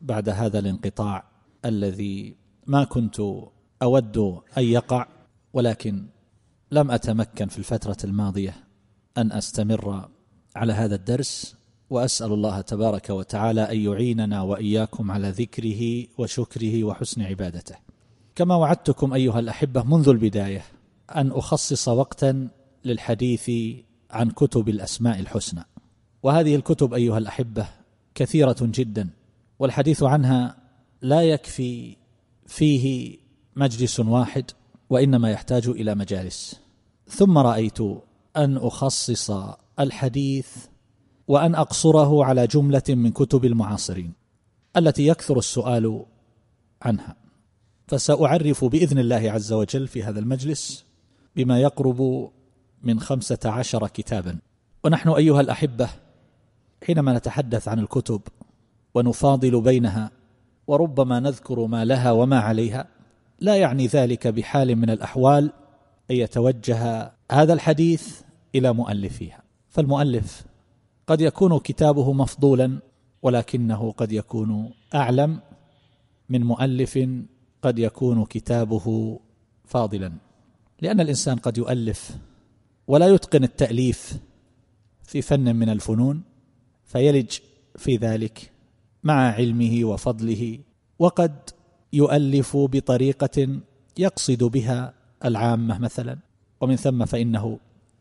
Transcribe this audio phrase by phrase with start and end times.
[0.00, 1.24] بعد هذا الانقطاع
[1.64, 3.20] الذي ما كنت
[3.82, 4.18] أود
[4.58, 5.06] أن يقع
[5.52, 6.06] ولكن
[6.70, 8.54] لم أتمكن في الفترة الماضية
[9.18, 10.08] أن أستمر
[10.56, 11.56] على هذا الدرس
[11.90, 17.76] وأسأل الله تبارك وتعالى أن يعيننا وإياكم على ذكره وشكره وحسن عبادته.
[18.34, 20.64] كما وعدتكم أيها الأحبة منذ البداية
[21.16, 22.48] أن أخصص وقتا
[22.84, 23.50] للحديث
[24.10, 25.64] عن كتب الأسماء الحسنى.
[26.22, 27.66] وهذه الكتب أيها الأحبة
[28.14, 29.08] كثيرة جدا.
[29.58, 30.56] والحديث عنها
[31.02, 31.96] لا يكفي
[32.46, 33.16] فيه
[33.56, 34.44] مجلس واحد
[34.90, 36.60] وإنما يحتاج إلى مجالس.
[37.08, 37.80] ثم رأيت
[38.36, 39.30] أن أخصص
[39.80, 40.48] الحديث
[41.28, 44.12] وأن أقصره على جملة من كتب المعاصرين
[44.76, 46.04] التي يكثر السؤال
[46.82, 47.16] عنها.
[47.86, 50.84] فسأعرف بإذن الله عز وجل في هذا المجلس
[51.36, 52.30] بما يقرب
[52.82, 54.38] من خمسة عشر كتابا.
[54.84, 55.88] ونحن أيها الأحبة
[56.86, 58.20] حينما نتحدث عن الكتب
[58.94, 60.10] ونفاضل بينها
[60.66, 62.88] وربما نذكر ما لها وما عليها.
[63.40, 65.52] لا يعني ذلك بحال من الأحوال
[66.10, 68.20] أن يتوجه هذا الحديث
[68.54, 69.42] إلى مؤلفيها.
[69.68, 70.44] فالمؤلف
[71.06, 72.78] قد يكون كتابه مفضولا
[73.22, 75.40] ولكنه قد يكون أعلم.
[76.28, 76.98] من مؤلف
[77.62, 79.18] قد يكون كتابه
[79.64, 80.12] فاضلا.
[80.80, 82.18] لأن الإنسان قد يؤلف
[82.86, 84.18] ولا يتقن التأليف
[85.02, 86.22] في فن من الفنون
[86.84, 87.38] فيلج
[87.76, 88.52] في ذلك
[89.08, 90.58] مع علمه وفضله
[90.98, 91.50] وقد
[91.92, 93.60] يؤلف بطريقة
[93.98, 94.94] يقصد بها
[95.24, 96.18] العامة مثلا.
[96.60, 97.58] ومن ثم فإنه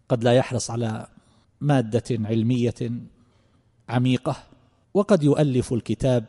[0.09, 1.07] قد لا يحرص على
[1.61, 2.91] مادة علمية
[3.89, 4.35] عميقة
[4.93, 6.25] وقد يؤلف الكتاب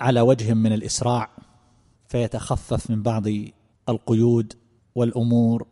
[0.00, 1.30] على وجه من الإسراع
[2.08, 3.24] فيتخفف من بعض
[3.88, 4.52] القيود
[4.94, 5.66] والأمور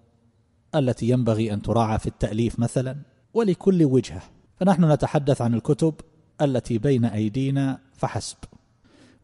[0.74, 2.96] التي ينبغي أن تراعى في التأليف مثلا.
[3.34, 4.22] ولكل وجهة.
[4.56, 5.94] فنحن نتحدث عن الكتب
[6.42, 8.36] التي بين أيدينا فحسب.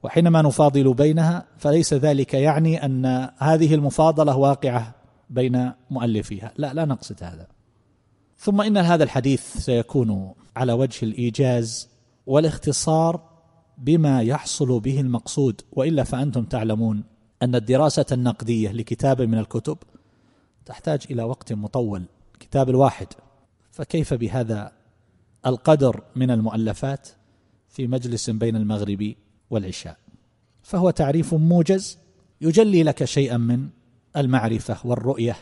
[0.02, 4.94] وحينما نفاضل بينها فليس ذلك يعني أن هذه المفاضلة واقعة
[5.30, 6.52] بين مؤلفيها.
[6.56, 7.46] لا لا نقصد هذا.
[8.38, 11.88] ثم إن هذا الحديث سيكون على وجه الإيجاز
[12.26, 13.20] والاختصار
[13.78, 15.60] بما يحصل به المقصود.
[15.72, 17.04] وإلا فأنتم تعلمون
[17.42, 19.78] أن الدراسة النقدية لكتاب من الكتب
[20.66, 22.04] تحتاج إلى وقت مطول
[22.34, 23.06] الكتاب الواحد.
[23.70, 24.72] فكيف بهذا
[25.46, 27.08] القدر من المؤلفات
[27.68, 29.14] في مجلس بين المغرب
[29.50, 29.96] والعشاء
[30.62, 31.98] فهو تعريف موجز
[32.40, 33.68] يجلي لك شيئا من
[34.16, 35.36] المعرفة والرؤية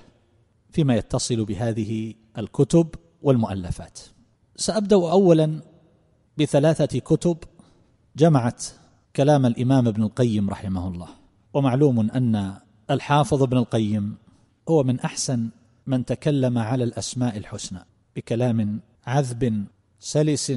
[0.71, 2.89] فيما يتصل بهذه الكتب
[3.23, 4.01] والمؤلفات.
[4.57, 5.61] سأبدأ اولا
[6.39, 7.37] بثلاثة كتب
[8.17, 8.65] جمعت
[9.17, 11.09] كلام الإمام ابن القيم رحمه الله
[11.55, 12.55] ومعلوم أن
[12.91, 14.17] الحافظ ابن القيم
[14.69, 15.49] هو من أحسن
[15.87, 17.81] من تكلم على الأسماء الحسنى
[18.17, 19.67] بكلام عذب
[20.05, 20.53] سلس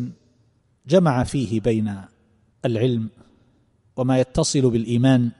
[0.87, 2.01] جمع فيه بين
[2.65, 3.09] العلم
[3.97, 5.31] وما يتصل بالإيمان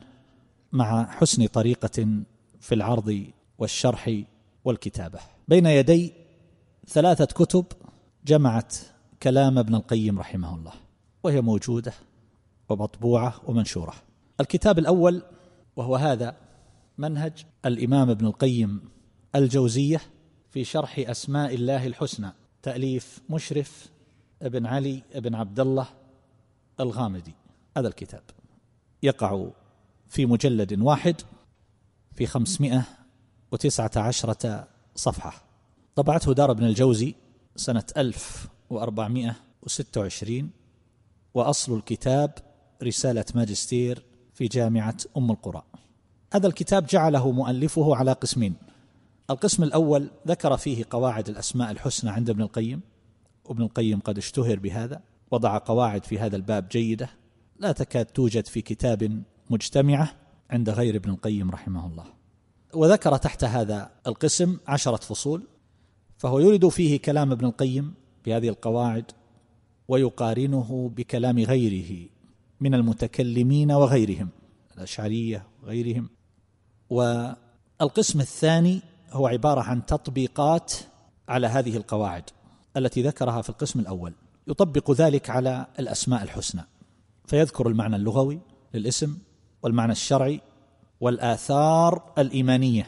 [0.72, 2.24] مع حسن طريقة
[2.60, 3.26] في العرض
[3.58, 4.22] والشرح
[4.66, 5.20] والكتابة.
[5.48, 6.14] بين يدي
[6.88, 7.66] ثلاثة كتب
[8.26, 8.76] جمعت
[9.24, 10.74] كلام ابن القيم رحمه الله
[11.24, 11.94] وهي موجودة
[12.70, 13.94] ومطبوعة ومنشورة.
[14.40, 15.22] الكتاب الأول
[15.76, 16.38] وهو هذا
[16.98, 18.82] منهج الإمام ابن القيم
[19.36, 20.02] الجوزية
[20.52, 22.32] في شرح أسماء الله الحسنى
[22.64, 23.95] تأليف مشرف
[24.46, 25.88] ابن علي ابن عبد الله
[26.80, 27.34] الغامدي
[27.78, 28.22] هذا الكتاب.
[29.04, 29.48] يقع
[30.08, 31.22] في مجلد واحد
[32.16, 32.84] في خمسمائة
[33.52, 35.44] وتسعة عشرة صفحة.
[35.96, 37.16] طبعته دار ابن الجوزي
[37.56, 40.50] سنة ألف وأربعمائة وستة وعشرين
[41.34, 42.32] وأصل الكتاب
[42.84, 45.64] رسالة ماجستير في جامعة أم القرى.
[46.34, 48.56] هذا الكتاب جعله مؤلفه على قسمين.
[49.30, 52.82] القسم الأول ذكر فيه قواعد الأسماء الحسنى عند ابن القيم
[53.46, 55.02] وابن القيم قد اشتهر بهذا
[55.32, 57.10] وضع قواعد في هذا الباب جيدة
[57.60, 60.12] لا تكاد توجد في كتاب مجتمعة
[60.50, 62.06] عند غير ابن القيم رحمه الله.
[62.74, 65.48] وذكر تحت هذا القسم عشرة فصول
[66.18, 67.94] فهو يريد فيه كلام ابن القيم
[68.26, 69.12] بهذه القواعد
[69.88, 72.10] ويقارنه بكلام غيره
[72.62, 74.30] من المتكلمين وغيرهم
[74.78, 76.10] الأشعرية وغيرهم.
[76.90, 78.82] والقسم الثاني
[79.12, 80.74] هو عبارة عن تطبيقات
[81.30, 82.24] على هذه القواعد.
[82.78, 84.14] التي ذكرها في القسم الأول.
[84.48, 86.62] يطبق ذلك على الأسماء الحسنى.
[87.26, 88.40] فيذكر المعنى اللغوي
[88.74, 89.18] للاسم
[89.64, 90.42] والمعنى الشرعي
[91.02, 92.88] والآثار الإيمانية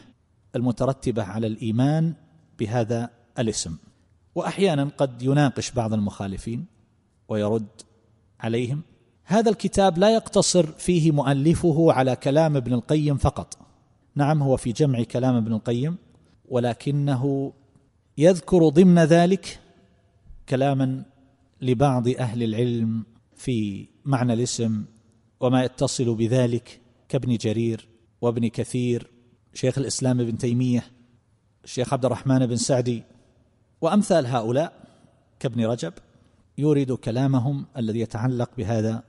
[0.56, 2.13] المترتبة على الإيمان
[2.60, 3.78] بهذا الاسم.
[4.36, 6.66] وأحيانا قد يناقش بعض المخالفين
[7.30, 7.68] ويرد
[8.39, 8.81] عليهم
[9.24, 13.57] هذا الكتاب لا يقتصر فيه مؤلفه على كلام ابن القيم فقط.
[14.16, 15.98] نعم هو في جمع كلام ابن القيم
[16.50, 17.54] ولكنه
[18.18, 19.60] يذكر ضمن ذلك
[20.49, 21.05] كلاما
[21.61, 23.05] لبعض أهل العلم
[23.35, 24.85] في معنى الاسم
[25.39, 27.88] وما يتصل بذلك كابن جرير
[28.21, 29.11] وابن كثير
[29.53, 30.83] شيخ الإسلام ابن تيمية
[31.63, 33.03] الشيخ عبد الرحمن بن سعدي
[33.81, 34.73] وأمثال هؤلاء
[35.39, 35.94] كابن رجب
[36.57, 39.03] يورد كلامهم الذي يتعلق بهذا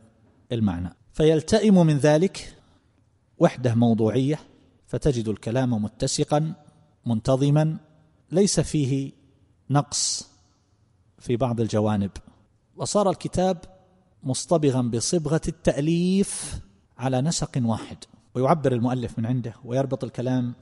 [0.53, 0.91] المعنى.
[1.13, 2.55] فيلتئم من ذلك
[3.39, 4.39] وحدة موضوعية
[4.87, 6.55] فتجد الكلام متسقا
[7.07, 7.77] منتظما
[8.33, 9.13] ليس فيه
[9.71, 10.28] نقص
[11.19, 12.11] في بعض الجوانب.
[12.77, 13.59] وصار الكتاب
[14.23, 16.61] مصطبغا بصبغة التأليف
[16.99, 17.97] على نسق واحد.
[18.35, 20.55] ويعبر المؤلف من عنده ويربط الكلام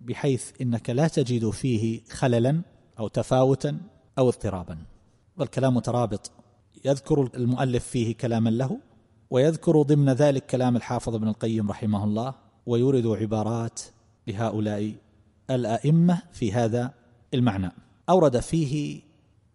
[0.00, 2.62] بحيث إنك لا تجد فيه خللا
[2.98, 3.80] أو تفاوتا
[4.18, 4.78] أو اضطرابا.
[5.36, 6.30] والكلام مترابط.
[6.84, 8.80] يذكر المؤلف فيه كلاما له
[9.30, 12.34] ويذكر ضمن ذلك كلام الحافظ ابن القيم رحمه الله
[12.66, 13.80] ويورد عبارات
[14.26, 14.94] لهؤلاء
[15.50, 16.94] الأئمة في هذا
[17.34, 17.72] المعنى.
[18.08, 19.00] أورد فيه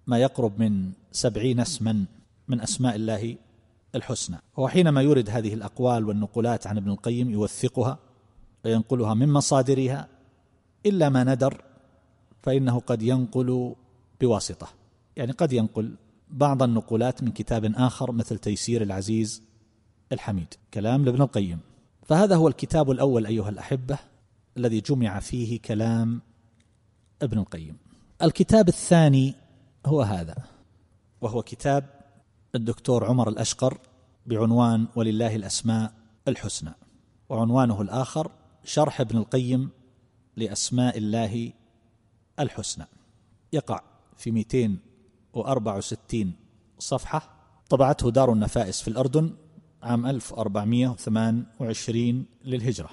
[0.07, 2.05] ما يقرب من سبعين اسما
[2.47, 3.35] من أسماء الله
[3.95, 4.37] الحسنى.
[4.57, 7.99] وهو حينما يورد هذه الأقوال والنقولات عن ابن القيم يوثقها
[8.65, 10.07] وينقلها من مصادرها
[10.85, 11.61] إلا ما ندر
[12.43, 13.75] فإنه قد ينقل
[14.21, 14.67] بواسطة.
[15.15, 15.95] يعني قد ينقل
[16.29, 19.43] بعض النقولات من كتاب آخر مثل تيسير العزيز
[20.11, 20.53] الحميد.
[20.73, 21.59] كلام لابن القيم.
[22.03, 23.97] فهذا هو الكتاب الأول أيها الأحبة
[24.57, 26.21] الذي جمع فيه كلام
[27.21, 27.77] ابن القيم.
[28.21, 29.35] الكتاب الثاني
[29.85, 30.35] هو هذا.
[31.21, 31.89] وهو كتاب
[32.55, 33.77] الدكتور عمر الأشقر
[34.25, 35.93] بعنوان ولله الأسماء
[36.27, 36.73] الحسنى
[37.29, 38.31] وعنوانه الآخر
[38.63, 39.69] شرح ابن القيم
[40.37, 41.53] لأسماء الله
[42.39, 42.85] الحسنى.
[43.53, 43.81] يقع
[44.17, 46.33] في 264
[46.79, 47.29] صفحة
[47.69, 49.33] طبعته دار النفائس في الأردن
[49.83, 52.89] عام 1428 للهجرة.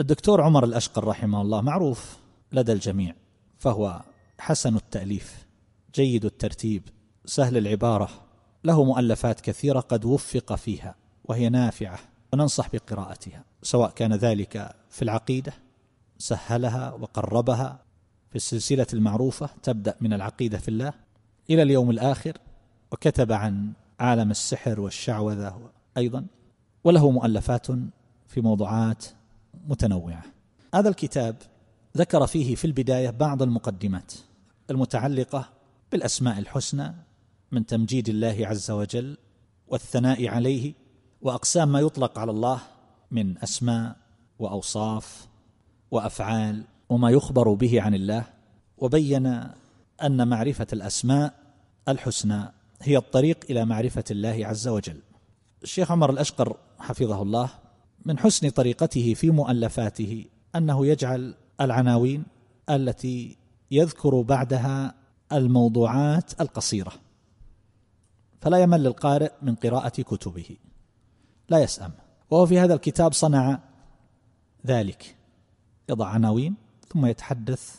[0.00, 2.16] الدكتور عمر الأشقر رحمه الله معروف
[2.52, 3.14] لدى الجميع
[3.58, 4.02] فهو
[4.38, 5.45] حسن التأليف.
[5.96, 6.82] جيد الترتيب
[7.24, 8.08] سهل العبارة
[8.64, 10.94] له مؤلفات كثيرة قد وفق فيها
[11.24, 11.98] وهي نافعة
[12.32, 15.52] وننصح بقراءتها سواء كان ذلك في العقيدة
[16.18, 17.82] سهلها وقربها
[18.30, 20.92] في السلسلة المعروفة تبدأ من العقيدة في الله
[21.50, 22.38] إلى اليوم الآخر
[22.92, 26.26] وكتب عن عالم السحر والشعوذة أيضا
[26.84, 27.66] وله مؤلفات
[28.26, 29.04] في موضوعات
[29.68, 30.22] متنوعة.
[30.74, 31.36] هذا الكتاب
[31.96, 34.12] ذكر فيه في البداية بعض المقدمات
[34.70, 35.55] المتعلقة
[35.92, 36.94] بالأسماء الحسنى
[37.52, 39.16] من تمجيد الله عز وجل
[39.68, 40.74] والثناء عليه
[41.22, 42.60] وأقسام ما يطلق على الله
[43.10, 43.96] من أسماء
[44.38, 45.28] وأوصاف
[45.90, 48.24] وأفعال وما يخبر به عن الله
[48.78, 49.26] وبين
[50.02, 51.34] أن معرفة الأسماء
[51.88, 55.00] الحسنى هي الطريق إلى معرفة الله عز وجل.
[55.62, 57.50] الشيخ عمر الأشقر حفظه الله
[58.04, 60.24] من حسن طريقته في مؤلفاته
[60.56, 62.24] أنه يجعل العناوين
[62.70, 63.36] التي
[63.70, 64.94] يذكر بعدها
[65.32, 66.92] الموضوعات القصيرة.
[68.40, 70.56] فلا يمل القارئ من قراءة كتبه.
[71.48, 71.92] لا يسأم.
[72.30, 73.60] وهو في هذا الكتاب صنع
[74.66, 75.16] ذلك.
[75.88, 76.54] يضع عناوين
[76.88, 77.74] ثم يتحدث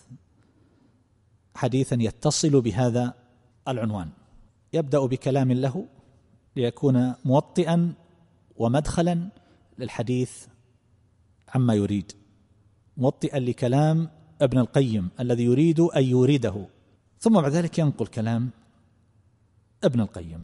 [1.56, 3.14] حديثا يتصل بهذا
[3.68, 4.10] العنوان.
[4.74, 5.86] يبدأ بكلام له
[6.56, 7.94] ليكون موطئا
[8.58, 9.30] ومدخلا
[9.80, 10.46] للحديث
[11.56, 12.12] عما يريد.
[12.98, 14.10] موطئا لكلام
[14.42, 16.77] ابن القيم الذي يريد أن يورده.
[17.20, 18.50] ثم بعد ذلك ينقل كلام
[19.84, 20.44] ابن القيم.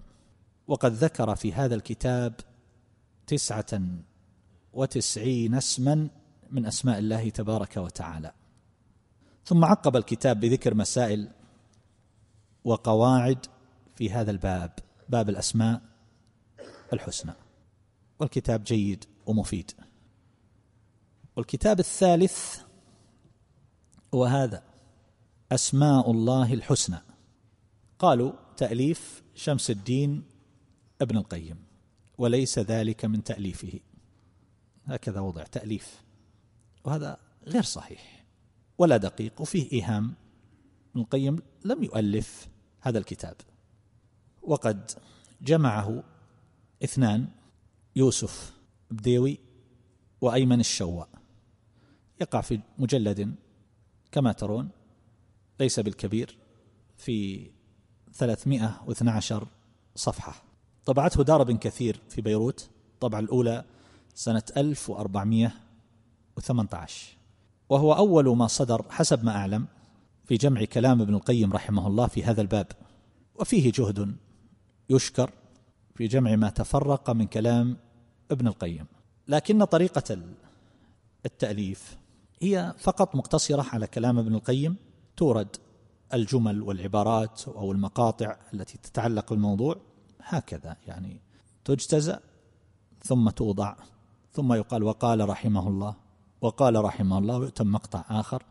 [0.67, 2.33] وقد ذكر في هذا الكتاب
[3.27, 3.81] تسعة
[4.73, 6.09] وتسعين اسما
[6.51, 8.31] من أسماء الله تبارك وتعالى.
[9.45, 11.29] ثم عقب الكتاب بذكر مسائل
[12.63, 13.45] وقواعد
[13.95, 14.71] في هذا الباب
[15.09, 15.81] باب الأسماء
[16.93, 17.33] الحسنى.
[18.19, 19.71] والكتاب جيد ومفيد.
[21.35, 22.59] والكتاب الثالث
[24.13, 24.72] هو هذا.
[25.53, 26.97] أسماء الله الحسنى.
[27.99, 30.23] قالوا تأليف شمس الدين
[31.01, 31.65] ابن القيم
[32.17, 33.79] وليس ذلك من تأليفه.
[34.85, 36.03] هكذا وضع تأليف
[36.83, 38.25] وهذا غير صحيح
[38.77, 40.13] ولا دقيق وفيه إيهام.
[40.91, 42.49] ابن القيم لم يؤلف
[42.81, 43.35] هذا الكتاب.
[44.41, 44.91] وقد
[45.41, 46.03] جمعه
[46.83, 47.27] اثنان
[47.95, 48.53] يوسف
[48.91, 49.39] بديوي
[50.21, 51.09] وأيمن الشواء.
[52.21, 53.35] يقع في مجلد
[54.11, 54.69] كما ترون
[55.59, 56.37] ليس بالكبير
[56.97, 57.47] في
[58.13, 59.47] 312
[59.95, 60.43] صفحة.
[60.85, 63.63] طبعته دار بن كثير في بيروت الطبعة الأولى
[64.15, 67.17] سنة 1418
[67.69, 69.65] وهو أول ما صدر حسب ما أعلم
[70.25, 72.67] في جمع كلام ابن القيم رحمه الله في هذا الباب.
[73.35, 74.15] وفيه جهد
[74.89, 75.31] يشكر
[75.95, 77.77] في جمع ما تفرق من كلام
[78.31, 78.85] ابن القيم.
[79.27, 80.17] لكن طريقة
[81.25, 81.97] التأليف
[82.41, 84.75] هي فقط مقتصرة على كلام ابن القيم
[85.17, 85.55] تورد
[86.13, 89.75] الجمل والعبارات أو المقاطع التي تتعلق بالموضوع
[90.21, 91.21] هكذا يعني
[91.65, 92.19] تجتزأ
[93.03, 93.75] ثم توضع
[94.33, 95.95] ثم يقال وقال رحمه الله
[96.41, 98.43] وقال رحمه الله ويؤتم مقطع آخر.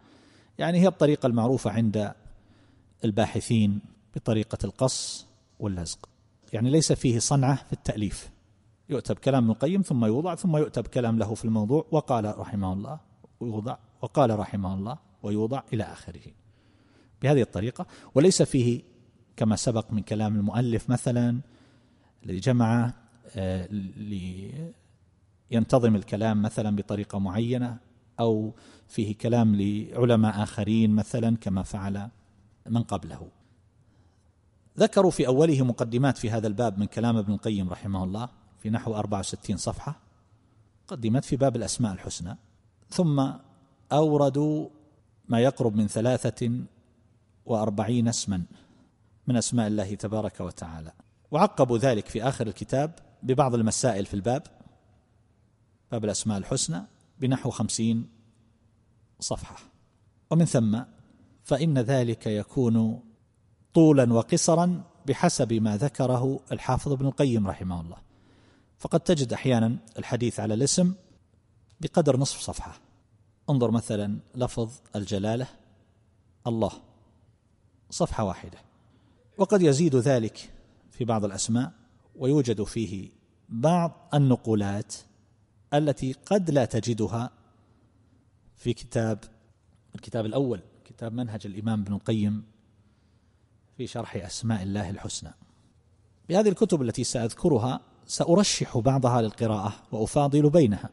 [0.59, 2.13] يعني هي الطريقة المعروفة عند
[3.05, 3.81] الباحثين
[4.15, 5.27] بطريقة القص
[5.61, 6.09] واللزق.
[6.53, 8.31] يعني ليس فيه صنعة في التأليف.
[8.89, 13.01] يؤتى بكلام ابن القيم ثم يوضع ثم يؤتى بكلام له في الموضوع وقال رحمه الله
[13.41, 16.42] ويوضع وقال رحمه الله ويوضع إلى آخره.
[17.23, 18.83] بهذه الطريقة وليس فيه
[19.37, 21.41] كما سبق من كلام المؤلف مثلا
[22.25, 22.95] الذي جمع
[23.37, 23.69] آه،
[25.51, 27.77] لينتظم الكلام مثلا بطريقة معينة
[28.21, 28.55] أو
[28.89, 32.09] فيه كلام لعلماء آخرين مثلا كما فعل
[32.67, 33.29] من قبله.
[34.79, 38.95] ذكروا في أوله مقدمات في هذا الباب من كلام ابن القيم رحمه الله في نحو
[38.95, 40.01] 64 صفحة
[40.87, 42.37] قدمت في باب الأسماء الحسنى
[42.91, 43.33] ثم
[43.93, 44.69] أوردوا
[45.29, 46.65] ما يقرب من ثلاثة
[47.47, 48.43] وأربعين اسما
[49.27, 50.93] من أسماء الله تبارك وتعالى.
[51.31, 54.43] وعقبوا ذلك في آخر الكتاب ببعض المسائل في الباب
[55.93, 56.83] باب الأسماء الحسنى
[57.21, 58.09] بنحو خمسين
[59.21, 59.57] صفحة.
[60.31, 60.83] ومن ثم
[61.45, 63.03] فإن ذلك يكون
[63.75, 67.97] طولا وقصرا بحسب ما ذكره الحافظ ابن القيم رحمه الله.
[68.79, 70.95] فقد تجد أحيانا الحديث على الاسم
[71.81, 72.81] بقدر نصف صفحة.
[73.51, 75.47] انظر مثلا لفظ الجلالة
[76.47, 76.73] الله.
[77.93, 78.59] صفحة واحدة.
[79.39, 80.53] وقد يزيد ذلك
[80.91, 81.73] في بعض الأسماء
[82.17, 83.11] ويوجد فيه
[83.49, 84.95] بعض النقولات
[85.75, 87.31] التي قد لا تجدها
[88.57, 89.19] في كتاب
[89.95, 92.45] الكتاب الأول كتاب منهج الإمام ابن القيم
[93.77, 95.31] في شرح أسماء الله الحسنى.
[96.29, 100.91] بهذه الكتب التي سأذكرها سأرشح بعضها للقراءة وأفاضل بينها.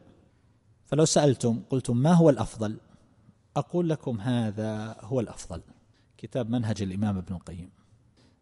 [0.86, 2.76] فلو سألتم قلتم ما هو الأفضل؟
[3.56, 5.62] أقول لكم هذا هو الأفضل.
[6.20, 7.70] كتاب منهج الإمام ابن القيم.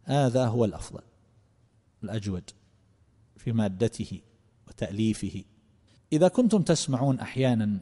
[0.03, 1.03] هذا هو الأفضل
[2.05, 2.51] الأجود
[3.37, 4.21] في مادته
[4.69, 5.45] وتأليفه.
[6.13, 7.79] إذا كنتم تسمعون أحيانا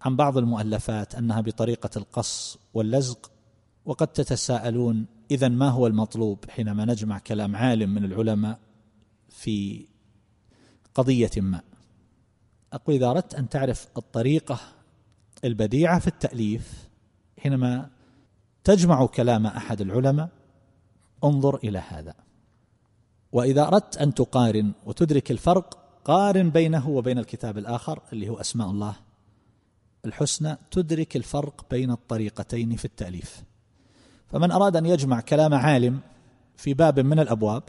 [0.00, 3.30] عن بعض المؤلفات أنها بطريقة القص واللزق
[3.84, 8.58] وقد تتساءلون إذا ما هو المطلوب حينما نجمع كلام عالم من العلماء
[9.28, 9.86] في
[10.94, 11.62] قضية ما؟
[12.72, 14.60] أقول إذا أردت أن تعرف الطريقة
[15.44, 16.88] البديعة في التأليف
[17.38, 17.90] حينما
[18.64, 20.28] تجمع كلام أحد العلماء؟
[21.24, 22.14] انظر إلى هذا.
[23.32, 28.96] وإذا أردت أن تقارن وتدرك الفرق قارن بينه وبين الكتاب الآخر اللي هو أسماء الله
[30.04, 33.42] الحسنى تدرك الفرق بين الطريقتين في التأليف.
[34.28, 36.00] فمن أراد أن يجمع كلام عالم
[36.56, 37.62] في باب من الأبواب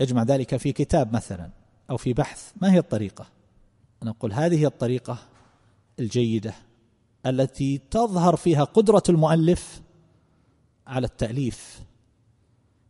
[0.00, 1.50] يجمع ذلك في كتاب مثلا
[1.90, 3.26] أو في بحث ما هي الطريقة؟
[4.02, 5.18] نقول هذه هي الطريقة
[5.98, 6.54] الجيدة
[7.26, 9.82] التي تظهر فيها قدرة المؤلف
[10.86, 11.82] على التأليف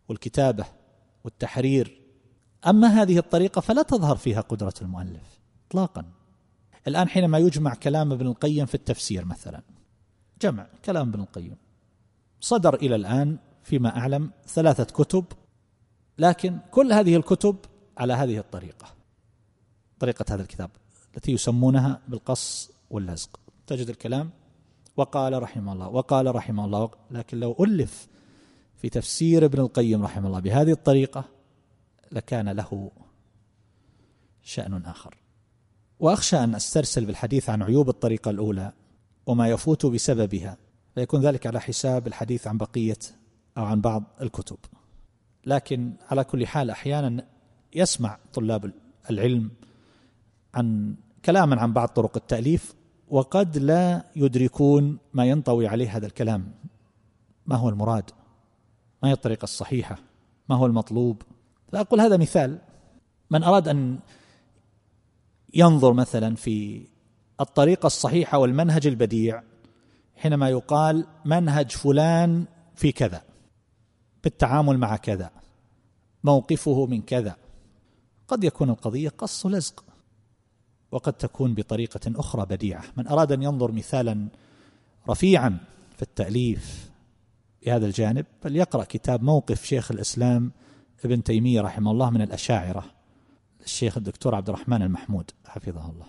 [0.08, 0.64] والكتابة
[1.24, 2.02] والتحرير.
[2.66, 6.04] أما هذه الطريقة فلا تظهر فيها قدرة المؤلف اطلاقا.
[6.88, 9.62] الآن حينما يجمع كلام ابن القيم في التفسير مثلا
[10.42, 11.56] جمع كلام ابن القيم.
[12.40, 15.24] صدر إلى الآن فيما أعلم ثلاثة كتب
[16.18, 17.56] لكن كل هذه الكتب
[17.98, 18.86] على هذه الطريقة
[19.98, 20.70] طريقة هذا الكتاب
[21.16, 23.41] التي يسمونها بالقص واللزق.
[23.66, 24.30] تجد الكلام.
[24.96, 28.08] وقال رحمه الله وقال رحمه الله لكن لو ألف
[28.76, 31.24] في تفسير ابن القيم رحمه الله بهذه الطريقة
[32.12, 32.90] لكان له
[34.42, 35.16] شأن آخر.
[36.00, 38.72] وأخشى أن أسترسل بالحديث عن عيوب الطريقة الأولى
[39.26, 40.56] وما يفوت بسببها
[40.94, 42.98] فيكون ذلك على حساب الحديث عن بقية
[43.58, 44.58] أو عن بعض الكتب.
[45.46, 47.26] لكن على كل حال أحيانا
[47.74, 48.72] يسمع طلاب
[49.10, 49.50] العلم
[50.54, 52.74] عن كلاما عن بعض طرق التأليف
[53.12, 56.52] وقد لا يدركون ما ينطوي عليه هذا الكلام.
[57.46, 58.10] ما هو المراد؟
[59.02, 59.98] ما هي الطريقة الصحيحة؟
[60.48, 61.22] ما هو المطلوب؟
[61.72, 62.58] فأقول هذا مثال.
[63.30, 63.98] من أراد أن
[65.54, 66.86] ينظر مثلا في
[67.40, 69.42] الطريقة الصحيحة والمنهج البديع
[70.16, 73.22] حينما يقال منهج فلان في كذا
[74.24, 75.30] بالتعامل مع كذا
[76.24, 77.36] موقفه من كذا
[78.28, 79.91] قد يكون القضية قص لزق.
[80.92, 82.84] وقد تكون بطريقة أخرى بديعة.
[82.96, 84.28] من أراد أن ينظر مثالا
[85.08, 85.58] رفيعا
[85.96, 86.90] في التأليف
[87.62, 90.52] بهذا الجانب فليقرأ كتاب موقف شيخ الإسلام
[91.04, 92.84] ابن تيمية رحمه الله من الأشاعرة
[93.64, 96.06] الشيخ الدكتور عبد الرحمن المحمود حفظه الله.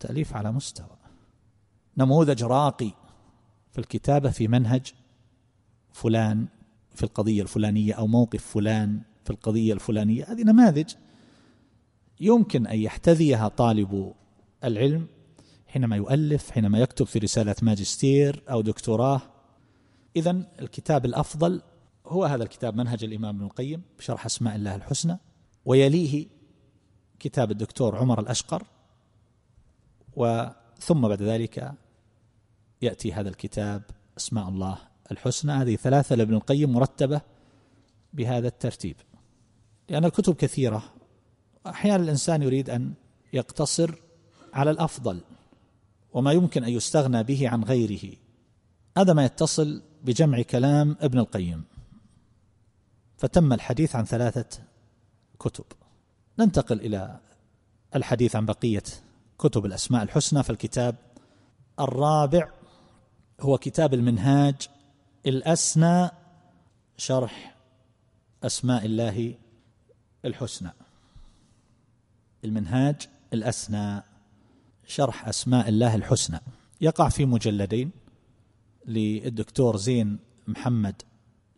[0.00, 0.96] تأليف على مستوى.
[1.98, 2.90] نموذج راقي
[3.72, 4.94] في الكتابة في منهج
[5.92, 6.46] فلان
[6.94, 10.24] في القضية الفلانية أو موقف فلان في القضية الفلانية.
[10.24, 10.94] هذه نماذج
[12.20, 14.14] يمكن أن يحتذيها طالب
[14.64, 15.06] العلم
[15.66, 19.22] حينما يؤلف حينما يكتب في رسالة ماجستير أو دكتوراه.
[20.16, 20.30] إذا
[20.60, 21.62] الكتاب الأفضل
[22.06, 25.18] هو هذا الكتاب منهج الإمام ابن القيم بشرح أسماء الله الحسنى.
[25.64, 26.26] ويليه
[27.18, 28.62] كتاب الدكتور عمر الأشقر.
[30.16, 31.72] وثم بعد ذلك
[32.82, 33.82] يأتي هذا الكتاب
[34.18, 34.78] أسماء الله
[35.12, 35.52] الحسنى.
[35.52, 37.20] هذه ثلاثة لابن القيم مرتبة
[38.12, 38.96] بهذا الترتيب.
[39.88, 40.95] لأن الكتب كثيرة
[41.70, 42.94] أحيانا الإنسان يريد أن
[43.32, 43.94] يقتصر
[44.52, 45.20] على الأفضل
[46.12, 48.16] وما يمكن أن يستغنى به عن غيره.
[48.98, 51.64] هذا ما يتصل بجمع كلام ابن القيم.
[53.18, 54.62] فتم الحديث عن ثلاثة
[55.38, 55.64] كتب.
[56.38, 57.20] ننتقل إلى
[57.94, 58.82] الحديث عن بقية
[59.38, 60.96] كتب الأسماء الحسنى فالكتاب
[61.80, 62.50] الرابع
[63.40, 64.68] هو كتاب المنهاج
[65.26, 66.10] الأسنى
[66.96, 67.56] شرح
[68.44, 69.34] أسماء الله
[70.24, 70.85] الحسنى.
[72.46, 72.96] المنهاج
[73.32, 74.02] الأسنى
[74.86, 76.40] شرح أسماء الله الحسنى.
[76.80, 77.90] يقع في مجلدين
[78.86, 81.02] للدكتور زين محمد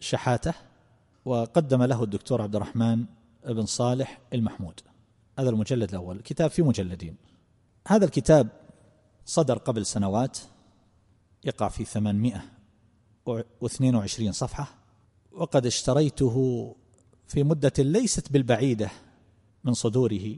[0.00, 0.54] شحاتة
[1.25, 3.04] وقدم له الدكتور عبد الرحمن
[3.47, 4.80] بن صالح المحمود.
[5.38, 7.16] هذا المجلد الأول الكتاب في مجلدين.
[7.88, 8.49] هذا الكتاب
[9.25, 10.38] صدر قبل سنوات
[11.45, 14.75] يقع في 822 صفحة
[15.33, 16.76] وقد اشتريته
[17.26, 18.90] في مدة ليست بالبعيدة
[19.64, 20.37] من صدوره.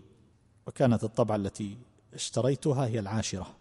[0.67, 1.79] وكانت الطبعة التي
[2.15, 3.57] اشتريتها هي العاشرة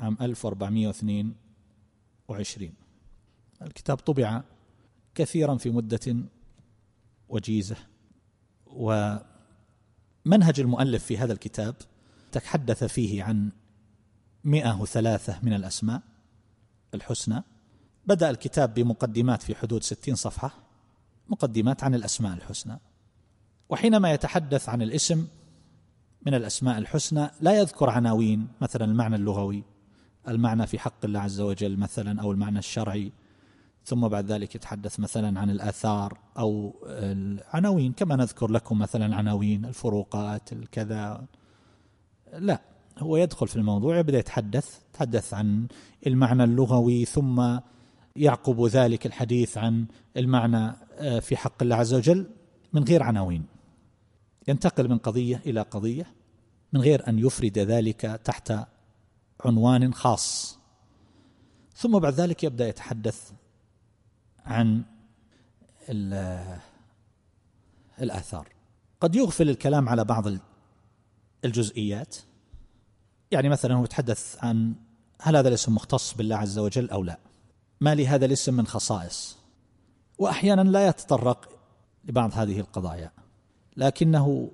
[0.00, 2.72] عام 1422
[3.62, 4.42] الكتاب طبع
[5.14, 6.16] كثيرا في مدة
[7.28, 7.76] وجيزة
[8.66, 9.20] ومنهج
[10.60, 11.74] المؤلف في هذا الكتاب
[12.32, 13.50] تحدث فيه عن
[14.44, 16.02] مئة وثلاثة من الأسماء
[16.94, 17.42] الحسنى.
[18.06, 20.50] بدأ الكتاب بمقدمات في حدود ستين صفحة
[21.28, 22.78] مقدمات عن الأسماء الحسنى.
[23.70, 25.26] وحينما يتحدث عن الاسم
[26.26, 29.62] من الأسماء الحسنى لا يذكر عناوين مثلا المعنى اللغوي
[30.28, 33.12] المعنى في حق الله عز وجل مثلا أو المعنى الشرعي
[33.84, 40.52] ثم بعد ذلك يتحدث مثلا عن الآثار أو العناوين كما نذكر لكم مثلا عناوين الفروقات
[40.52, 41.26] الكذا.
[42.38, 42.60] لا
[42.98, 45.66] هو يدخل في الموضوع يبدأ يتحدث يتحدث عن
[46.06, 47.58] المعنى اللغوي ثم
[48.16, 50.72] يعقب ذلك الحديث عن المعنى
[51.20, 52.26] في حق الله عز وجل
[52.72, 53.49] من غير عناوين.
[54.48, 56.14] ينتقل من قضية إلى قضية
[56.72, 58.52] من غير أن يفرد ذلك تحت
[59.44, 60.58] عنوان خاص.
[61.74, 63.32] ثم بعد ذلك يبدأ يتحدث
[64.44, 64.82] عن
[68.00, 68.48] الآثار.
[69.00, 70.24] قد يغفل الكلام على بعض
[71.44, 72.16] الجزئيات.
[73.30, 74.74] يعني مثلا هو يتحدث عن
[75.20, 77.18] هل هذا الاسم مختص بالله عز وجل أو لا.
[77.80, 79.38] ما لهذا الاسم من خصائص.
[80.18, 81.48] وأحيانا لا يتطرق
[82.04, 83.12] لبعض هذه القضايا.
[83.80, 84.50] لكنه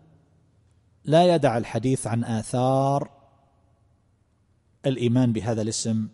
[1.05, 3.11] لا يدع الحديث عن آثار
[4.87, 6.09] الإيمان بهذا الاسم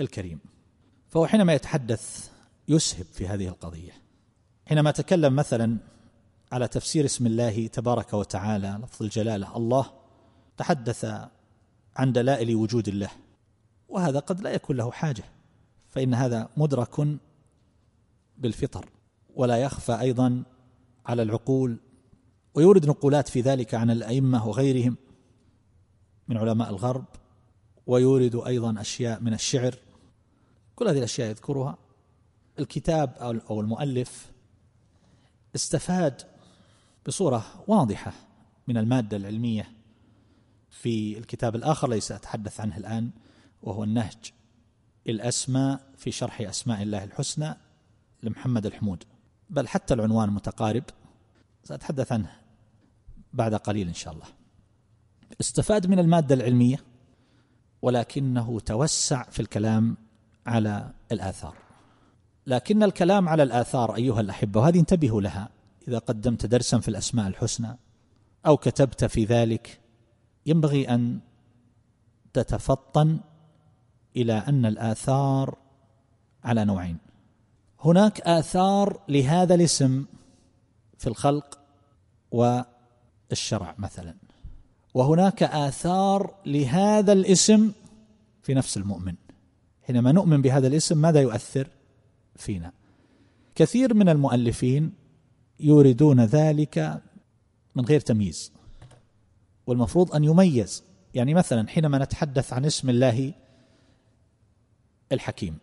[0.00, 0.40] الكريم.
[1.08, 2.30] فهو حينما يتحدث
[2.68, 3.92] يسهب في هذه القضية.
[4.66, 5.78] حينما تكلم مثلا
[6.52, 9.86] على تفسير اسم الله تبارك وتعالى لفظ الجلالة الله
[10.56, 11.04] تحدث
[11.96, 13.10] عن دلائل وجود الله
[13.88, 15.24] وهذا قد لا يكون له حاجة
[15.88, 17.06] فإن هذا مدرك
[18.38, 18.88] بالفطر
[19.34, 20.42] ولا يخفى أيضا
[21.06, 21.78] على العقول
[22.54, 24.96] ويورد نقولات في ذلك عن الأئمة وغيرهم
[26.28, 27.04] من علماء الغرب
[27.86, 29.74] ويورد أيضا أشياء من الشعر.
[30.76, 31.78] كل هذه الأشياء يذكرها.
[32.58, 34.30] الكتاب أو المؤلف
[35.54, 36.22] استفاد
[37.06, 38.12] بصورة واضحة
[38.68, 39.72] من المادة العلمية
[40.70, 43.10] في الكتاب الآخر ليس أتحدث عنه الآن
[43.62, 44.32] وهو النهج
[45.08, 47.54] الأسماء في شرح أسماء الله الحسنى
[48.22, 49.04] لمحمد الحمود.
[49.50, 50.84] بل حتى العنوان متقارب.
[51.64, 52.39] سأتحدث عنه.
[53.32, 54.26] بعد قليل إن شاء الله.
[55.40, 56.80] استفاد من المادة العلمية
[57.82, 59.96] ولكنه توسع في الكلام
[60.46, 61.54] على الآثار.
[62.46, 65.48] لكن الكلام على الآثار أيها الأحبة وهذه انتبهوا لها
[65.88, 67.78] إذا قدمت درسا في الأسماء الحسنى
[68.46, 69.80] أو كتبت في ذلك
[70.46, 71.20] ينبغي أن
[72.32, 73.20] تتفطن
[74.16, 75.58] إلى أن الآثار
[76.44, 76.98] على نوعين.
[77.80, 80.04] هناك آثار لهذا الاسم
[80.98, 81.58] في الخلق
[83.30, 84.14] والشرع مثلا.
[84.94, 87.72] وهناك آثار لهذا الاسم
[88.42, 89.14] في نفس المؤمن.
[89.86, 91.68] حينما نؤمن بهذا الاسم ماذا يؤثر
[92.36, 92.72] فينا؟
[93.54, 94.92] كثير من المؤلفين
[95.60, 97.02] يوردون ذلك
[97.74, 98.52] من غير تمييز
[99.66, 100.82] والمفروض أن يميز.
[101.14, 103.32] يعني مثلا حينما نتحدث عن اسم الله
[105.12, 105.58] الحكيم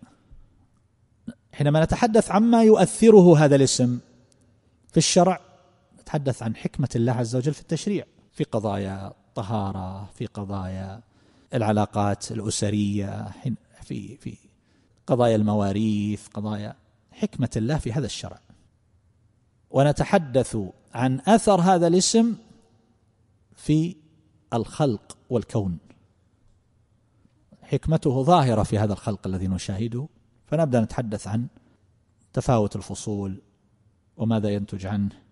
[1.54, 4.00] حينما نتحدث عما يؤثره هذا الاسم
[4.92, 5.47] في الشرع
[6.08, 11.02] نتحدث عن حكمة الله عز وجل في التشريع في قضايا طهارة في قضايا
[11.54, 13.32] العلاقات الأسرية
[13.82, 14.38] في في
[15.08, 16.76] قضايا المواريث قضايا
[17.12, 18.40] حكمة الله في هذا الشرع.
[19.70, 20.58] ونتحدث
[20.94, 22.36] عن أثر هذا الاسم
[23.56, 23.96] في
[24.54, 25.78] الخلق والكون.
[27.62, 30.08] حكمته ظاهرة في هذا الخلق الذي نشاهده.
[30.46, 31.48] فنبدأ نتحدث عن
[32.34, 33.42] تفاوت الفصول
[34.18, 35.27] وماذا ينتج عنه.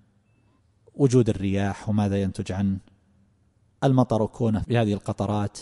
[0.95, 2.77] وجود الرياح وماذا ينتج عنه
[3.83, 5.59] المطر وكونه بهذه القطرات.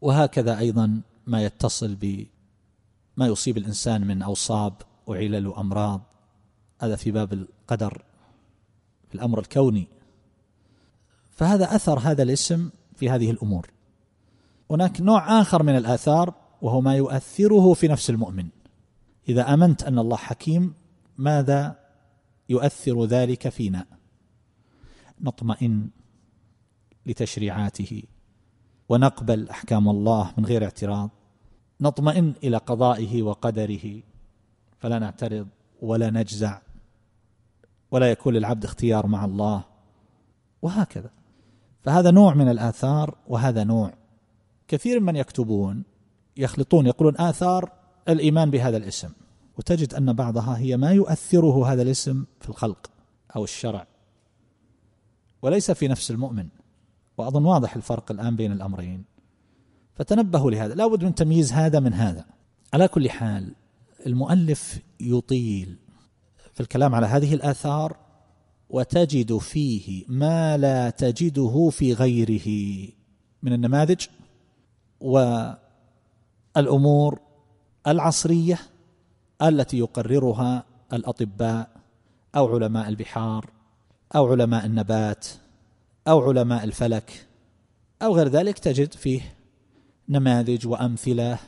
[0.00, 4.72] وهكذا أيضا ما يتصل بما يصيب الإنسان من أوصاب
[5.06, 6.00] وعلل وأمراض.
[6.80, 8.02] هذا في باب القدر
[9.08, 9.88] في الأمر الكوني.
[11.30, 13.70] فهذا أثر هذا الاسم في هذه الأمور.
[14.70, 18.48] هناك نوع آخر من الآثار وهو ما يؤثره في نفس المؤمن.
[19.28, 20.74] إذا آمنت أن الله حكيم
[21.18, 21.79] ماذا
[22.50, 23.86] يؤثر ذلك فينا.
[25.20, 25.88] نطمئن
[27.06, 28.02] لتشريعاته.
[28.88, 31.10] ونقبل أحكام الله من غير اعتراض.
[31.80, 34.02] نطمئن إلى قضائه وقدره.
[34.78, 35.48] فلا نعترض
[35.82, 36.60] ولا نجزع.
[37.90, 39.64] ولا يكون للعبد اختيار مع الله.
[40.62, 41.10] وهكذا.
[41.82, 43.94] فهذا نوع من الآثار وهذا نوع.
[44.68, 45.84] كثير من يكتبون
[46.36, 47.72] يخلطون يقولون آثار
[48.08, 49.10] الإيمان بهذا الاسم.
[49.60, 52.90] وتجد أن بعضها هي ما يؤثره هذا الاسم في الخلق
[53.36, 53.86] أو الشرع.
[55.42, 56.48] وليس في نفس المؤمن.
[57.18, 59.04] وأظن واضح الفرق الآن بين الأمرين.
[59.94, 60.74] فتنبهوا لهذا.
[60.74, 62.24] لا بد من تمييز هذا من هذا.
[62.72, 63.54] على كل حال
[64.06, 65.76] المؤلف يطيل
[66.54, 67.96] في الكلام على هذه الآثار
[68.70, 72.88] وتجد فيه ما لا تجده في غيره
[73.42, 74.06] من النماذج
[76.56, 77.20] والأمور
[77.86, 78.58] العصرية
[79.42, 81.70] التي يقررها الأطباء
[82.36, 83.50] أو علماء البحار
[84.16, 85.26] أو علماء النبات
[86.08, 87.26] أو علماء الفلك
[88.02, 89.20] أو غير ذلك تجد فيه
[90.08, 91.38] نماذج وأمثلة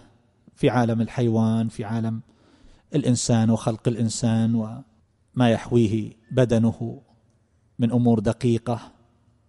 [0.55, 2.21] في عالم الحيوان في عالم
[2.95, 7.03] الإنسان وخلق الإنسان وما يحويه بدنه
[7.79, 8.93] من أمور دقيقة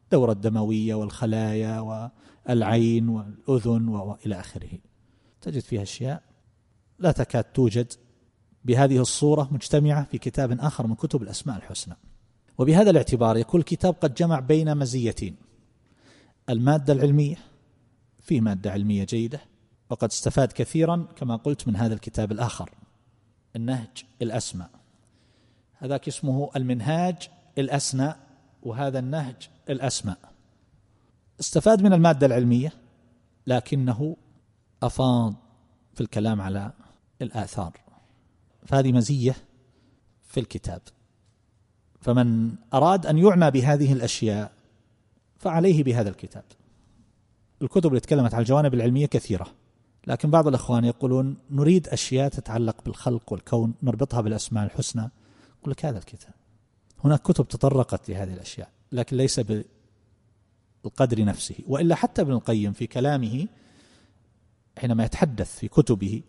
[0.03, 4.69] الدورة الدموية والخلايا والعين والأذن وإلى آخره.
[5.41, 6.23] تجد فيها أشياء
[6.99, 7.93] لا تكاد توجد
[8.65, 11.95] بهذه الصورة مجتمعة في كتاب آخر من كتب الأسماء الحسنى.
[12.57, 15.35] وبهذا الاعتبار يكون الكتاب قد جمع بين مزيتين
[16.49, 17.37] المادة العلمية
[18.21, 19.41] فيه مادة علمية جيدة
[19.89, 22.69] وقد استفاد كثيرا كما قلت من هذا الكتاب الآخر
[23.55, 24.65] النهج الأسمى
[25.77, 28.13] هذاك اسمه المنهاج الأسنى
[28.63, 30.15] وهذا النهج الأسمى
[31.39, 32.73] استفاد من المادة العلمية
[33.47, 34.17] لكنه
[34.83, 35.33] أفاض
[35.93, 36.71] في الكلام على
[37.21, 37.82] الآثار.
[38.65, 39.35] فهذه مزية
[40.27, 40.81] في الكتاب.
[42.01, 44.51] فمن أراد أن يعنى بهذه الأشياء
[45.39, 46.43] فعليه بهذا الكتاب.
[47.61, 49.47] الكتب اللي تكلمت على الجوانب العلمية كثيرة
[50.07, 55.09] لكن بعض الأخوان يقولون نريد أشياء تتعلق بالخلق والكون نربطها بالأسماء الحسنى.
[55.59, 56.33] يقول لك هذا الكتاب.
[57.03, 59.39] هناك كتب تطرقت لهذه الأشياء لكن ليس
[60.83, 61.55] بالقدر نفسه.
[61.67, 63.47] وإلا حتى ابن القيم في كلامه
[64.77, 66.21] حينما يتحدث في كتبه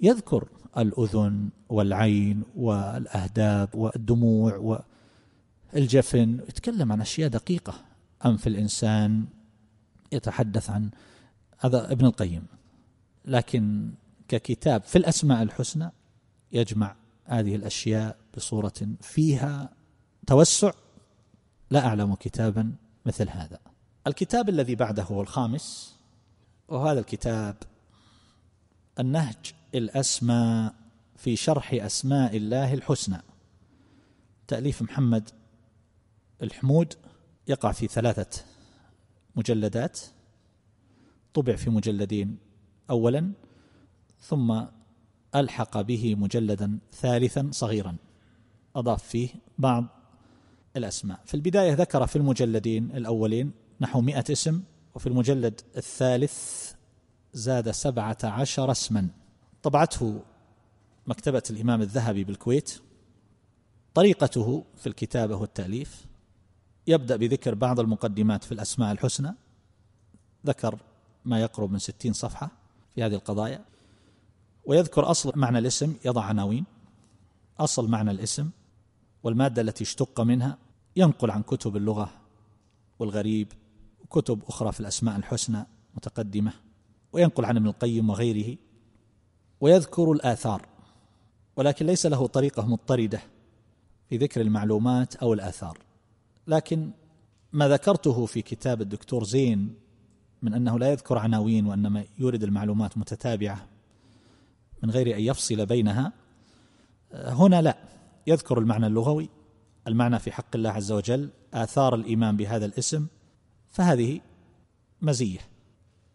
[0.00, 4.80] يذكر الأذن والعين والأهداب والدموع
[5.76, 7.74] الجفن يتكلم عن أشياء دقيقة.
[8.24, 9.24] أنف الإنسان
[10.12, 10.90] يتحدث عن
[11.58, 12.46] هذا ابن القيم.
[13.24, 13.90] لكن
[14.28, 15.90] ككتاب في الأسماء الحسنى
[16.52, 19.70] يجمع هذه الأشياء بصورة فيها
[20.26, 20.72] توسع.
[21.70, 22.72] لا أعلم كتابا
[23.06, 23.58] مثل هذا.
[24.06, 25.96] الكتاب الذي بعده هو الخامس
[26.68, 27.56] وهذا الكتاب
[29.00, 29.36] النهج
[29.74, 30.70] الأسمى
[31.16, 33.22] في شرح أسماء الله الحسنى.
[34.48, 35.30] تأليف محمد
[36.42, 36.94] الحمود
[37.48, 38.44] يقع في ثلاثة
[39.36, 40.00] مجلدات.
[41.34, 42.38] طبع في مجلدين
[42.90, 43.32] أولا
[44.20, 44.62] ثم
[45.34, 47.96] ألحق به مجلدا ثالثا صغيرا.
[48.76, 49.86] أضاف فيه بعض
[50.76, 51.20] الأسماء.
[51.26, 54.62] في البداية ذكر في المجلدين الأولين نحو مئة اسم
[54.94, 56.72] وفي المجلد الثالث
[57.32, 59.08] زاد سبعة عشر اسما.
[59.62, 60.22] طبعته
[61.06, 62.80] مكتبة الإمام الذهبي بالكويت.
[63.94, 66.06] طريقته في الكتابة والتأليف.
[66.86, 69.34] يبدأ بذكر بعض المقدمات في الأسماء الحسنى.
[70.46, 70.78] ذكر
[71.24, 72.50] ما يقرب من ستين صفحة
[72.94, 73.64] في هذه القضايا.
[74.64, 76.64] ويذكر أصل معنى الاسم يضع عناوين.
[77.58, 78.50] أصل معنى الاسم
[79.22, 80.58] والمادة التي اشتق منها.
[80.96, 82.12] ينقل عن كتب اللغة
[82.98, 83.52] والغريب
[84.00, 86.52] وكتب أخرى في الأسماء الحسنى متقدمة.
[87.12, 88.56] وينقل عن ابن القيم وغيره
[89.60, 90.66] ويذكر الآثار
[91.56, 93.20] ولكن ليس له طريقة مضطردة
[94.08, 95.78] في ذكر المعلومات أو الآثار.
[96.46, 96.90] لكن
[97.52, 99.74] ما ذكرته في كتاب الدكتور زين
[100.42, 103.66] من أنه لا يذكر عناوين وإنما يورد المعلومات متتابعة
[104.82, 106.12] من غير أن يفصل بينها
[107.12, 107.78] هنا لا.
[108.26, 109.28] يذكر المعنى اللغوي
[109.86, 113.06] المعنى في حق الله عز وجل آثار الإيمان بهذا الاسم
[113.70, 114.20] فهذه
[115.02, 115.49] مزية.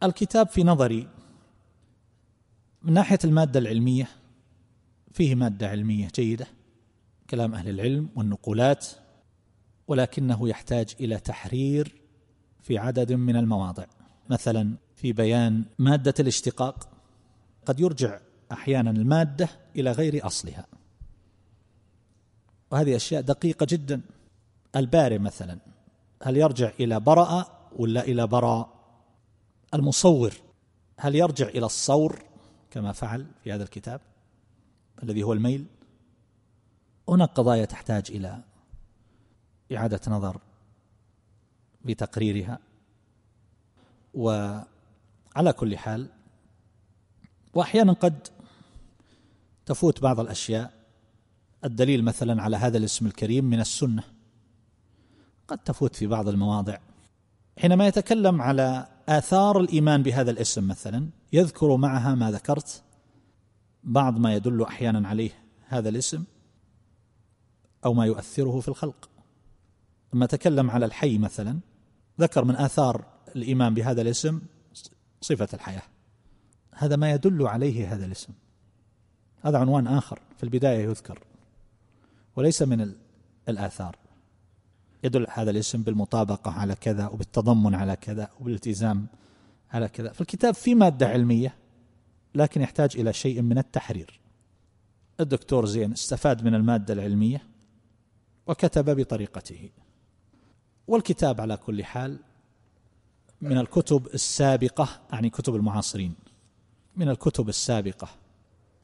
[0.05, 1.07] الكتاب في نظري
[2.81, 4.09] من ناحية المادة العلمية
[5.11, 6.47] فيه مادة علمية جيدة
[7.29, 8.87] كلام أهل العلم والنقولات
[9.87, 11.95] ولكنه يحتاج إلى تحرير
[12.61, 13.85] في عدد من المواضع.
[14.29, 16.89] مثلا في بيان مادة الاشتقاق
[17.65, 18.19] قد يرجع
[18.51, 20.65] أحيانا المادة إلى غير أصلها.
[22.71, 24.01] وهذه أشياء دقيقة جدا.
[24.75, 25.59] الباري مثلا
[26.23, 28.74] هل يرجع إلى برأ ولا إلى براء؟
[29.75, 30.33] المصور.
[30.97, 32.23] هل يرجع إلى الصور
[32.71, 34.01] كما فعل في هذا الكتاب
[35.03, 35.65] الذي هو الميل؟
[37.09, 38.43] هناك قضايا تحتاج إلى
[39.75, 40.37] إعادة نظر
[41.85, 42.59] بتقريرها.
[44.13, 46.09] وعلى كل حال
[47.53, 48.27] وأحيانا قد
[49.65, 50.73] تفوت بعض الأشياء.
[51.63, 54.03] الدليل مثلا على هذا الاسم الكريم من السنة.
[55.47, 56.77] قد تفوت في بعض المواضع.
[57.59, 62.83] حينما يتكلم على آثار الإيمان بهذا الاسم مثلا يذكر معها ما ذكرت
[63.83, 65.31] بعض ما يدل أحيانا عليه
[65.67, 66.23] هذا الاسم
[67.85, 69.09] أو ما يؤثره في الخلق.
[70.13, 71.59] لما تكلم على الحي مثلا
[72.19, 74.41] ذكر من آثار الإيمان بهذا الاسم
[75.21, 75.83] صفة الحياة.
[76.73, 78.33] هذا ما يدل عليه هذا الاسم.
[79.41, 81.19] هذا عنوان آخر في البداية يذكر
[82.35, 82.93] وليس من
[83.49, 84.04] الآثار.
[85.03, 89.07] يدل هذا الاسم بالمطابقة على كذا وبالتضمن على كذا وبالالتزام
[89.71, 90.11] على كذا.
[90.11, 91.55] فالكتاب في مادة علمية
[92.35, 94.19] لكن يحتاج إلى شيء من التحرير.
[95.19, 97.43] الدكتور زين استفاد من المادة العلمية
[98.47, 99.69] وكتب بطريقته.
[100.87, 102.19] والكتاب على كل حال
[103.41, 106.15] من الكتب السابقة يعني كتب المعاصرين
[106.95, 108.07] من الكتب السابقة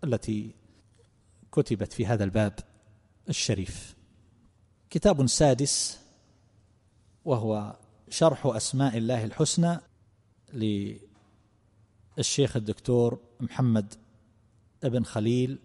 [0.03, 0.55] التي
[1.51, 2.53] كتبت في هذا الباب
[3.29, 3.95] الشريف.
[4.89, 6.00] كتاب سادس
[7.25, 7.75] وهو
[8.09, 9.77] شرح أسماء الله الحسنى
[12.17, 13.93] للشيخ الدكتور محمد
[14.83, 15.59] ابن خليل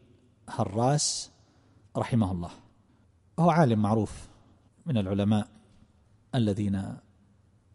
[0.49, 1.31] هراس
[1.97, 2.51] رحمه الله.
[3.39, 4.29] هو عالم معروف
[4.87, 5.49] من العلماء
[6.35, 6.97] الذين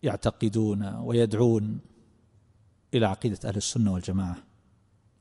[0.03, 1.79] يعتقدون ويدعون
[2.93, 4.37] إلى عقيدة أهل السنة والجماعة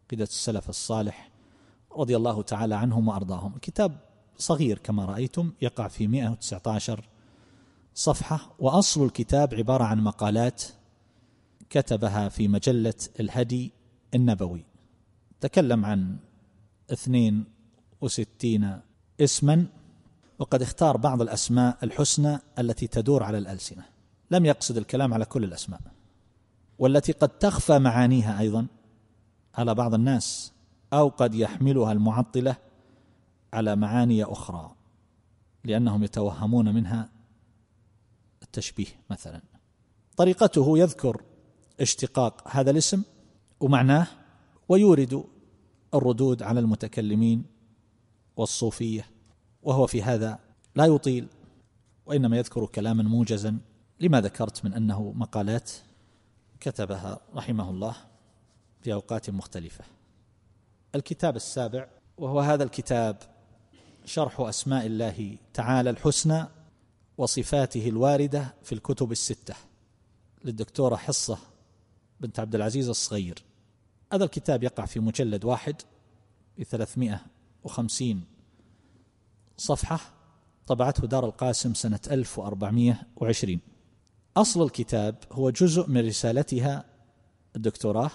[0.06, 1.30] عقيدة السلف الصالح
[1.92, 3.54] رضي الله تعالى عنهم وأرضاهم.
[3.54, 4.00] الكتاب
[4.38, 7.04] صغير كما رأيتم يقع في 119
[7.94, 10.62] صفحة وأصل الكتاب عبارة عن مقالات
[11.70, 13.72] كتبها في مجلة الهدي
[14.14, 14.64] النبوي.
[15.40, 16.16] تكلم عن
[16.92, 18.80] 62
[19.20, 19.66] اسما
[20.38, 23.84] وقد اختار بعض الأسماء الحسنى التي تدور على الألسنة.
[24.30, 25.80] لم يقصد الكلام على كل الأسماء.
[26.78, 28.66] والتي قد تخفى معانيها أيضا
[29.54, 30.52] على بعض الناس
[30.92, 32.56] أو قد يحملها المعطلة
[33.52, 34.74] على معاني أخرى
[35.64, 37.08] لأنهم يتوهمون منها
[38.50, 39.40] التشبيه مثلا.
[40.16, 41.22] طريقته يذكر
[41.80, 43.02] اشتقاق هذا الاسم
[43.60, 44.06] ومعناه
[44.68, 45.24] ويورد
[45.94, 47.44] الردود على المتكلمين
[48.36, 49.06] والصوفية
[49.62, 50.38] وهو في هذا
[50.74, 51.28] لا يطيل
[52.06, 53.58] وإنما يذكر كلاما موجزا
[54.00, 55.70] لما ذكرت من أنه مقالات
[56.60, 57.96] كتبها رحمه الله
[58.80, 59.84] في أوقات مختلفة.
[60.94, 63.16] الكتاب السابع وهو هذا الكتاب
[64.04, 66.46] شرح أسماء الله تعالى الحسنى
[67.20, 69.54] وصفاته الواردة في الكتب الستة
[70.44, 71.38] للدكتورة حصة
[72.20, 73.42] بنت عبد العزيز الصغير.
[74.12, 75.82] هذا الكتاب يقع في مجلد واحد
[76.58, 77.20] بثلاثمائة
[77.64, 78.24] وخمسين
[79.56, 80.00] صفحة
[80.66, 83.60] طبعته دار القاسم سنة 1420
[84.36, 86.84] أصل الكتاب هو جزء من رسالتها
[87.56, 88.10] الدكتوراه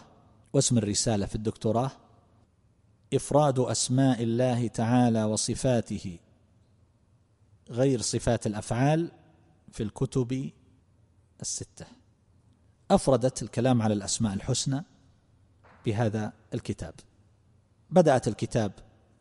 [0.54, 1.91] واسم الرسالة في الدكتوراه
[3.13, 6.20] إفراد أسماء الله تعالى وصفاته.
[7.69, 9.12] غير صفات الأفعال
[9.71, 10.51] في الكتب
[11.41, 11.86] الستة.
[12.91, 14.84] أفردت الكلام على الأسماء الحسنى
[15.86, 16.93] بهذا الكتاب.
[17.89, 18.71] بدأت الكتاب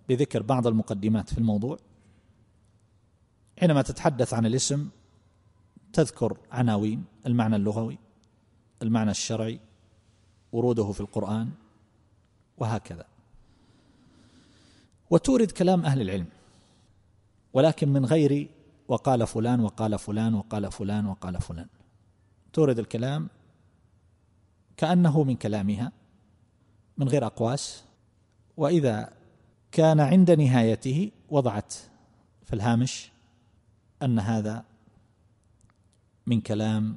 [0.09, 1.78] بذكر بعض المقدمات في الموضوع.
[3.61, 4.88] حينما تتحدث عن الاسم
[5.92, 7.98] تذكر عناوين المعنى اللغوي
[8.83, 9.61] المعنى الشرعي
[10.52, 11.50] وروده في القرآن
[12.59, 13.07] وهكذا.
[15.11, 16.26] وتورد كلام أهل العلم.
[17.54, 18.50] ولكن من غير
[18.88, 21.66] وقال فلان وقال فلان وقال فلان وقال فلان.
[22.52, 23.28] تورد الكلام
[24.76, 25.92] كأنه من كلامها
[26.98, 27.84] من غير أقواس.
[28.56, 29.12] وإذا
[29.72, 31.74] كان عند نهايته وضعت
[32.44, 33.10] في الهامش
[34.02, 34.64] أن هذا
[36.26, 36.96] من كلام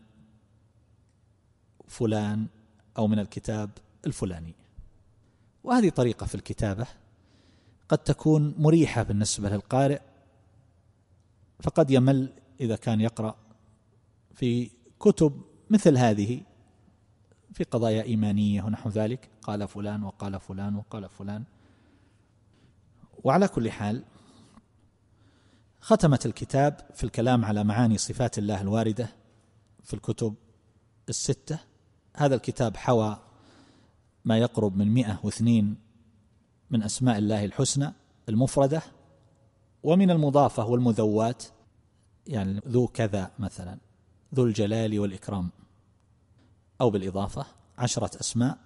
[1.88, 2.48] فلان
[2.98, 3.70] أو من الكتاب
[4.06, 4.56] الفلاني.
[5.64, 6.88] وهذه طريقة في الكتابة
[7.90, 10.00] قد تكون مريحة بالنسبة للقارئ
[11.60, 13.36] فقد يمل إذا كان يقرأ
[14.34, 16.42] في كتب مثل هذه
[17.54, 21.44] في قضايا إيمانية ونحو ذلك قال فلان وقال فلان وقال فلان.
[23.24, 24.04] وعلى كل حال
[25.82, 29.10] ختمت الكتاب في الكلام على معاني صفات الله الواردة
[29.84, 30.36] في الكتب
[31.10, 31.60] الستة.
[32.16, 33.18] هذا الكتاب حوى
[34.26, 35.78] ما يقرب من مئة واثنين
[36.70, 37.94] من أسماء الله الحسنى
[38.30, 38.82] المفردة.
[39.88, 41.44] ومن المضافة والمذوات
[42.26, 43.78] يعني ذو كذا مثلا
[44.36, 45.50] ذو الجلال والإكرام.
[46.82, 47.46] أو بالإضافة
[47.78, 48.58] عشرة أسماء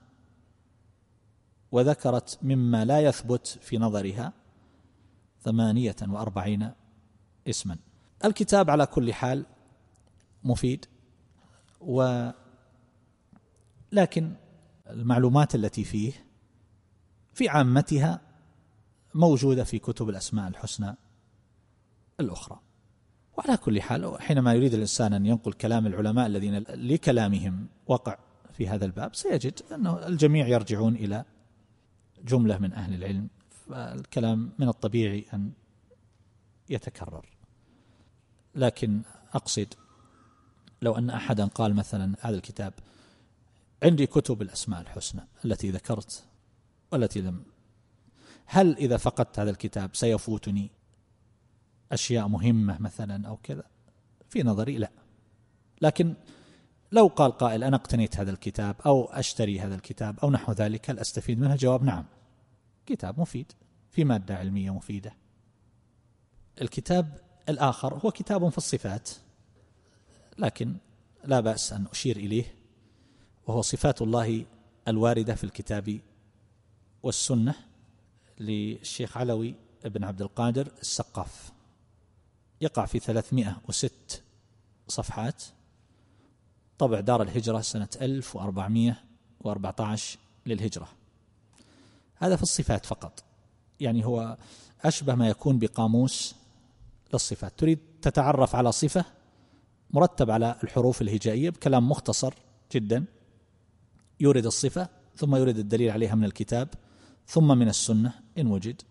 [1.72, 4.34] وذكرت مما لا يثبت في نظرها
[5.42, 6.72] ثمانية وأربعين
[7.48, 7.78] اسما.
[8.26, 9.46] الكتاب على كل حال
[10.44, 10.86] مفيد
[11.82, 12.30] و
[13.92, 14.36] لكن
[14.90, 16.14] المعلومات التي فيه
[17.34, 18.22] في عامتها
[19.16, 20.96] موجودة في كتب الأسماء الحسنى.
[22.22, 22.60] الأخرى.
[23.38, 28.18] وعلى كل حال حينما يريد الإنسان أن ينقل كلام العلماء الذين لكلامهم وقع
[28.54, 31.26] في هذا الباب سيجد أنه الجميع يرجعون إلى
[32.24, 33.28] جملة من أهل العلم
[33.70, 35.52] فالكلام من الطبيعي أن
[36.70, 37.26] يتكرر.
[38.56, 39.02] لكن
[39.34, 39.74] أقصد
[40.82, 42.74] لو أن أحدا قال مثلا هذا الكتاب
[43.84, 46.26] عندي كتب الأسماء الحسنى التي ذكرت
[46.92, 47.44] والتي لم
[48.46, 50.72] هل إذا فقدت هذا الكتاب سيفوتني؟
[51.92, 53.64] أشياء مهمة مثلا أو كذا.
[54.30, 54.92] في نظري لا.
[55.82, 56.14] لكن
[56.92, 61.00] لو قال قائل أنا اقتنيت هذا الكتاب أو أشتري هذا الكتاب أو نحو ذلك هل
[61.00, 62.06] أستفيد منه؟ جواب نعم.
[62.86, 63.52] كتاب مفيد.
[63.92, 65.14] في مادة علمية مفيدة.
[66.62, 67.18] الكتاب
[67.50, 69.10] الآخر هو كتاب في الصفات
[70.38, 70.76] لكن
[71.24, 72.46] لا بأس أن أشير إليه
[73.48, 74.46] وهو صفات الله
[74.88, 76.00] الواردة في الكتاب
[77.04, 77.56] والسنة
[78.40, 81.52] للشيخ علوي بن عبد القادر السقاف.
[82.62, 83.92] يقع في 306
[84.88, 85.44] صفحات.
[86.78, 90.88] طبع دار الهجرة سنة 1414 للهجرة.
[92.16, 93.24] هذا في الصفات فقط.
[93.80, 94.38] يعني هو
[94.82, 96.36] أشبه ما يكون بقاموس
[97.14, 97.60] للصفات.
[97.60, 99.06] تريد تتعرف على صفة
[99.92, 102.34] مرتب على الحروف الهجائية بكلام مختصر
[102.72, 103.06] جدا.
[104.20, 106.70] يورد الصفة ثم يورد الدليل عليها من الكتاب
[107.28, 108.82] ثم من السنة إن وجد.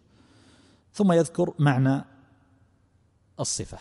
[0.93, 2.05] ثم يذكر معنى
[3.41, 3.79] الصفة.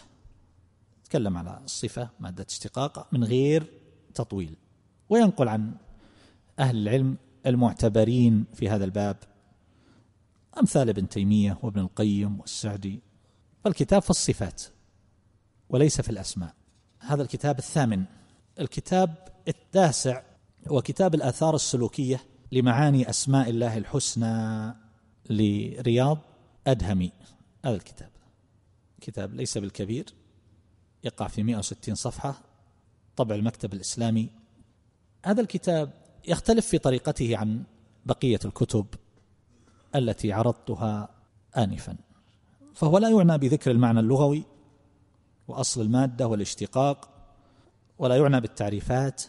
[1.04, 3.74] تكلم على الصفة مادة اشتقاق من غير
[4.13, 4.56] تطويل.
[5.10, 5.76] وينقل عن
[6.60, 9.17] أهل العلم المعتبرين في هذا الباب
[10.60, 13.00] أمثال ابن تيمية وابن القيم والسعدي.
[13.63, 14.63] فالكتاب في الصفات
[15.69, 16.54] وليس في الأسماء.
[17.00, 18.04] هذا الكتاب الثامن.
[18.60, 19.15] الكتاب
[19.48, 20.22] التاسع
[20.67, 24.76] هو كتاب الآثار السلوكية لمعاني أسماء الله الحسنى
[25.30, 26.17] لرياض
[26.67, 27.12] أدهمي.
[27.65, 28.10] هذا الكتاب.
[29.00, 30.06] كتاب ليس بالكبير
[31.04, 32.42] يقع في 160 صفحة
[33.16, 34.30] طبع المكتب الإسلامي.
[35.26, 35.94] هذا الكتاب
[36.28, 37.64] يختلف في طريقته عن
[38.06, 38.86] بقية الكتب
[39.96, 41.10] التي عرضتها
[41.58, 41.98] آنفا.
[42.76, 44.44] فهو لا يعنى بذكر المعنى اللغوي
[45.48, 47.10] وأصل المادة والاشتقاق
[47.98, 49.24] ولا يعنى بالتعريفات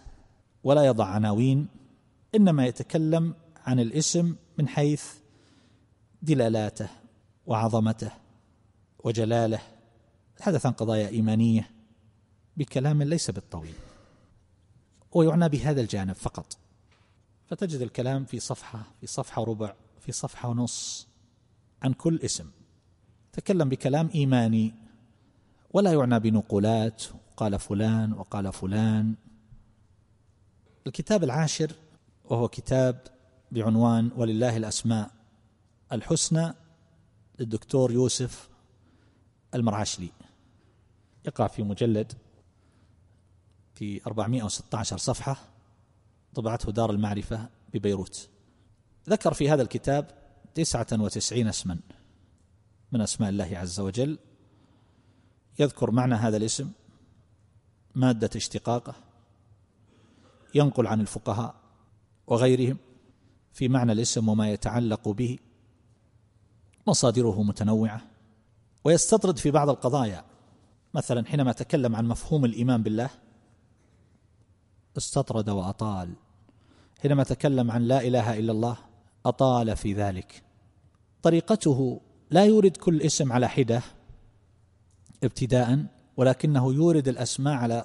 [0.65, 1.69] ولا يضع عناوين
[2.35, 5.05] إنما يتكلم عن الاسم من حيث
[6.23, 6.89] دلالاته
[7.47, 8.11] وعظمته.
[9.05, 9.61] وجلاله.
[10.39, 11.71] الحدث عن قضايا إيمانية
[12.57, 13.75] بكلام ليس بالطويل.
[15.13, 16.57] ويعنى بهذا الجانب فقط.
[17.47, 21.09] فتجد الكلام في صفحة في صفحة ربع في صفحة ونص
[21.83, 22.51] عن كل اسم.
[23.33, 24.75] تكلم بكلام إيماني.
[25.73, 27.05] ولا يعنى بنقولات.
[27.37, 29.15] قال فلان وقال فلان.
[30.87, 31.73] الكتاب العاشر
[32.25, 33.01] وهو كتاب
[33.53, 35.11] بعنوان ولله الأسماء.
[35.93, 36.55] الحسنى
[37.39, 38.50] للدكتور يوسف
[39.55, 40.11] المرعشلي
[41.27, 42.13] يقع في مجلد
[43.75, 45.37] في 416 صفحة
[46.35, 48.29] طبعته دار المعرفة ببيروت.
[49.09, 50.11] ذكر في هذا الكتاب
[50.55, 51.79] تسعة وتسعين اسما
[52.93, 54.19] من أسماء الله عز وجل.
[55.59, 56.71] يذكر معنى هذا الاسم
[57.95, 58.95] مادة اشتقاقه
[60.55, 61.55] ينقل عن الفقهاء
[62.27, 62.77] وغيرهم
[63.53, 65.39] في معنى الاسم وما يتعلق به.
[66.87, 68.10] مصادره متنوعة.
[68.85, 70.25] ويستطرد في بعض القضايا.
[70.95, 73.11] مثلا حينما تكلم عن مفهوم الإيمان بالله
[74.97, 76.13] استطرد وأطال.
[77.03, 78.77] حينما تكلم عن لا إله إلا الله
[79.27, 80.43] أطال في ذلك.
[81.23, 82.01] طريقته
[82.31, 83.83] لا يورد كل اسم على حدة
[85.25, 87.85] ابتداء ولكنه يورد الأسماء على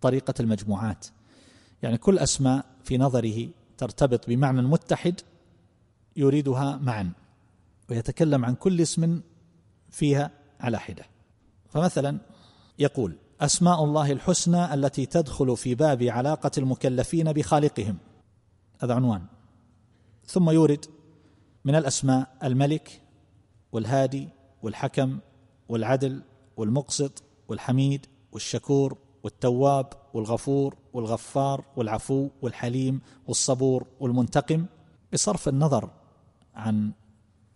[0.00, 1.06] طريقة المجموعات.
[1.82, 3.48] يعني كل أسماء في نظره
[3.78, 5.20] ترتبط بمعنى متحد
[6.16, 7.12] يريدها معا
[7.90, 9.20] ويتكلم عن كل اسم
[9.94, 10.30] فيها
[10.60, 11.04] على حدة.
[11.68, 12.18] فمثلا
[12.78, 17.98] يقول أسماء الله الحسنى التي تدخل في باب علاقة المكلفين بخالقهم.
[18.82, 19.22] هذا عنوان.
[20.26, 20.84] ثم يورد
[21.64, 23.02] من الأسماء الملك
[23.72, 24.28] والهادي
[24.62, 25.18] والحكم
[25.68, 26.22] والعدل
[26.56, 34.66] والمقسط والحميد والشكور والتواب والغفور والغفار والعفو والحليم والصبور والمنتقم.
[35.12, 35.90] بصرف النظر
[36.54, 36.92] عن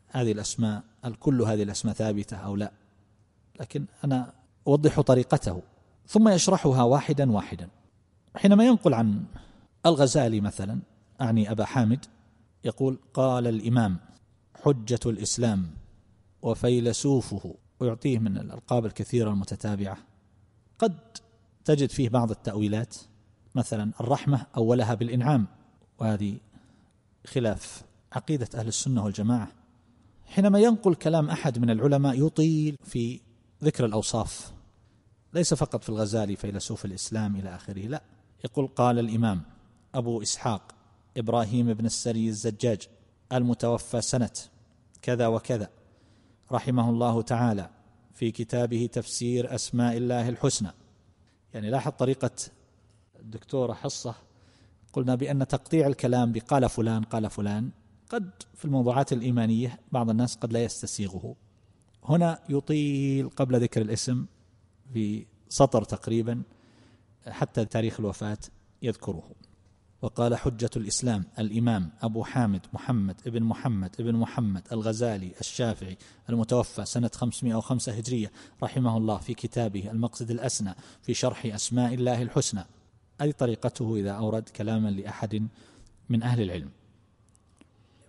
[0.08, 2.72] هذه الأسماء هل كل هذه الأسماء ثابتة أو لا؟
[3.60, 4.32] لكن أنا
[4.66, 5.62] أوضح طريقته.
[6.06, 7.68] ثم يشرحها واحدا واحدا.
[8.36, 9.24] حينما ينقل عن
[9.86, 10.80] الغزالي مثلا
[11.20, 12.04] أعني أبا حامد
[12.64, 13.96] يقول قال الإمام
[14.64, 15.70] حجة الإسلام
[16.42, 19.98] وفيلسوفه ويعطيه من الألقاب الكثيرة المتتابعة.
[20.78, 20.98] قد
[21.64, 22.96] تجد فيه بعض التأويلات
[23.54, 25.46] مثلا الرحمة أولها بالإنعام.
[25.98, 26.38] وهذه
[27.26, 27.82] خلاف
[28.12, 29.57] عقيدة أهل السنة والجماعة.
[30.28, 33.20] حينما ينقل كلام أحد من العلماء يطيل في
[33.64, 34.52] ذكر الأوصاف.
[35.34, 38.02] ليس فقط في الغزالي فيلسوف الإسلام إلى آخره لا.
[38.44, 39.42] يقول قال الإمام
[39.94, 40.74] أبو إسحاق
[41.16, 42.88] إبراهيم بن السري الزجاج
[43.32, 44.30] المتوفى سنة
[45.02, 45.70] كذا وكذا
[46.52, 47.70] رحمه الله تعالى
[48.14, 50.70] في كتابه تفسير أسماء الله الحسنى.
[51.54, 52.30] يعني لاحظ طريقة
[53.20, 54.14] الدكتوره حصة
[54.92, 57.70] قلنا بأن تقطيع الكلام بقال فلان قال فلان
[58.10, 61.36] قد في الموضوعات الإيمانية بعض الناس قد لا يستسيغه.
[62.04, 64.26] هنا يطيل قبل ذكر الاسم
[64.96, 66.42] بسطر تقريبا
[67.28, 68.38] حتى تاريخ الوفاة
[68.82, 69.22] يذكره.
[70.02, 75.98] وقال حجة الإسلام الإمام أبو حامد محمد ابن محمد ابن محمد الغزالي الشافعي
[76.30, 78.32] المتوفى سنة 505 هجرية
[78.62, 82.64] رحمه الله في كتابه المقصد الأسنى في شرح أسماء الله الحسنى.
[83.20, 85.48] هذه طريقته إذا أورد كلاما لأحد
[86.08, 86.70] من أهل العلم.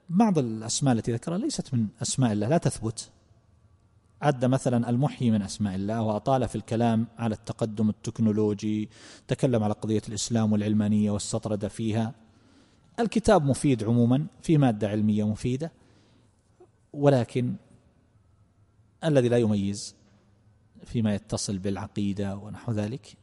[0.09, 3.11] بعض الأسماء التي ذكرها ليست من أسماء الله لا تثبت.
[4.21, 8.89] عد مثلا المحيي من أسماء الله واطال في الكلام على التقدم التكنولوجي
[9.27, 12.13] تكلم على قضية الإسلام والعلمانية واستطرد فيها.
[12.99, 15.71] الكتاب مفيد عموما في مادة علمية مفيدة
[16.93, 17.55] ولكن
[19.03, 19.95] الذي لا يميز
[20.83, 23.17] فيما يتصل بالعقيدة ونحو ذلك.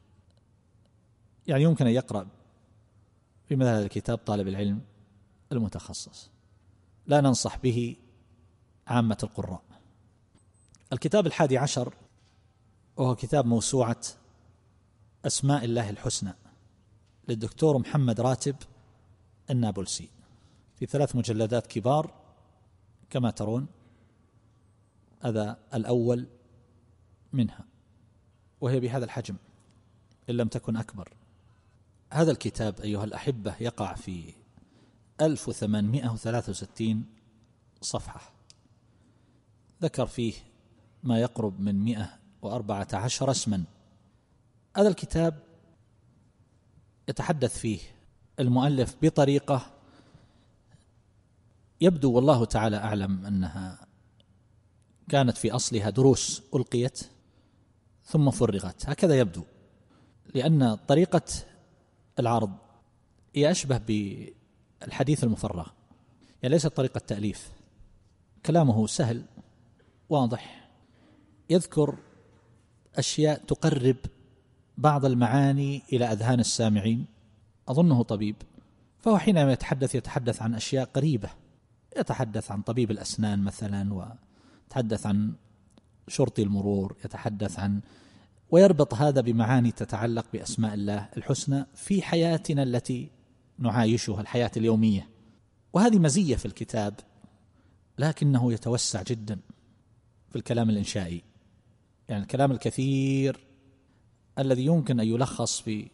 [1.46, 2.28] يعني يمكن أن يقرأ
[3.48, 4.80] في مثل هذا الكتاب طالب العلم
[5.52, 6.35] المتخصص.
[7.06, 7.96] لا ننصح به
[8.86, 9.62] عامة القراء.
[10.92, 11.94] الكتاب الحادي عشر
[12.96, 14.00] وهو كتاب موسوعة
[15.26, 16.32] أسماء الله الحسنى
[17.28, 18.56] للدكتور محمد راتب
[19.50, 20.08] النابلسي.
[20.76, 22.14] في ثلاث مجلدات كبار
[23.10, 23.66] كما ترون
[25.20, 26.26] هذا الأول
[27.32, 27.64] منها
[28.60, 29.36] وهي بهذا الحجم
[30.30, 31.12] إن لم تكن أكبر.
[32.12, 34.34] هذا الكتاب أيها الأحبة يقع في
[35.20, 37.04] 1863
[37.80, 38.32] صفحة.
[39.82, 40.34] ذكر فيه
[41.02, 43.64] ما يقرب من مئة وأربعة عشر اسما.
[44.76, 45.42] هذا الكتاب
[47.08, 47.78] يتحدث فيه
[48.40, 49.72] المؤلف بطريقة
[51.80, 53.86] يبدو والله تعالى أعلم أنها
[55.08, 57.00] كانت في أصلها دروس ألقيت
[58.04, 58.88] ثم فرغت.
[58.88, 59.42] هكذا يبدو
[60.34, 61.22] لأن طريقة
[62.18, 62.52] العرض
[63.34, 63.78] هي أشبه
[64.80, 65.66] بالحديث المفرغ.
[66.42, 67.50] يعني ليست طريقة تأليف
[68.46, 69.22] كلامه سهل
[70.08, 70.68] واضح.
[71.50, 71.98] يذكر
[72.96, 73.96] أشياء تقرب
[74.78, 77.06] بعض المعاني إلى أذهان السامعين.
[77.68, 78.36] أظنه طبيب.
[79.00, 81.28] فهو حينما يتحدث يتحدث عن أشياء قريبة.
[81.96, 85.32] يتحدث عن طبيب الأسنان مثلا ويتحدث عن
[86.08, 87.80] شرطي المرور يتحدث عن
[88.50, 93.10] ويربط هذا بمعاني تتعلق بأسماء الله الحسنى في حياتنا التي
[93.58, 95.08] نعايشها الحياة اليومية.
[95.72, 97.00] وهذه مزية في الكتاب
[97.98, 99.38] لكنه يتوسع جدا
[100.30, 101.22] في الكلام الإنشائي.
[102.08, 103.46] يعني الكلام الكثير
[104.38, 105.90] الذي يمكن أن يلخص في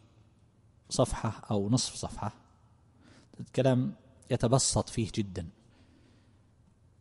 [0.90, 2.34] صفحة أو نصف صفحة
[3.40, 3.94] الكلام
[4.30, 5.48] يتبسط فيه جدا.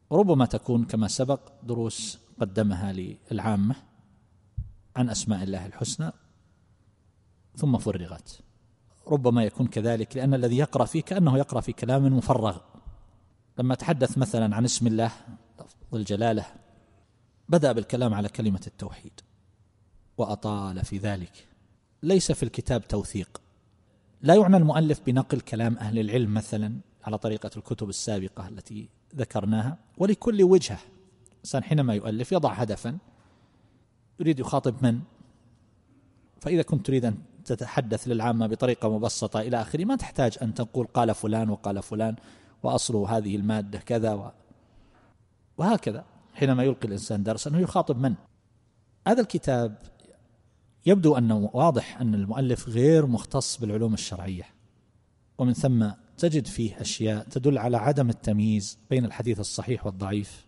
[0.10, 3.76] وربما تكون كما سبق دروس قدمها للعامة
[4.96, 6.12] عن أسماء الله الحسنى
[7.56, 8.42] ثم فرغت.
[9.08, 12.58] ربما يكون كذلك لأن الذي يقرأ فيه كأنه يقرأ في كلام مفرغ.
[13.60, 15.12] لما تحدث مثلا عن اسم الله
[15.94, 16.46] الجلالة
[17.50, 19.12] بدأ بالكلام على كلمة التوحيد
[20.18, 21.48] وأطال في ذلك.
[22.04, 23.42] ليس في الكتاب توثيق.
[24.22, 26.74] لا يعنى المؤلف بنقل كلام أهل العلم مثلا
[27.04, 30.80] على طريقة الكتب السابقة التي ذكرناها ولكل وجهة.
[31.34, 32.98] الإنسان حينما يؤلف يضع هدفا
[34.20, 35.00] يريد يخاطب من؟
[36.42, 39.86] فإذا كنت تريد أن تتحدث للعامة بطريقة مبسطة إلى آخره.
[39.86, 42.16] ما تحتاج أن تقول قال فلان وقال فلان
[42.64, 44.32] وأصل هذه المادة كذا و...
[45.58, 48.16] وهكذا حينما يلقي الإنسان درس أنه يخاطب من؟
[49.08, 49.78] هذا الكتاب
[50.86, 54.44] يبدو أنه واضح أن المؤلف غير مختص بالعلوم الشرعية.
[55.38, 60.46] ومن ثم تجد فيه أشياء تدل على عدم التمييز بين الحديث الصحيح والضعيف.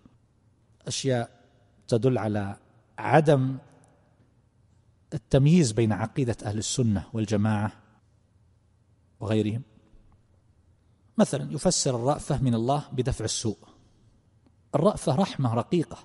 [0.88, 1.30] أشياء
[1.88, 2.58] تدل على
[2.98, 3.58] عدم
[5.14, 7.72] التمييز بين عقيدة أهل السنة والجماعة
[9.20, 9.61] وغيرهم.
[11.18, 13.57] مثلا يفسر الرأفة من الله بدفع السوء.
[14.76, 15.97] الرأفة رحمة رقيقة.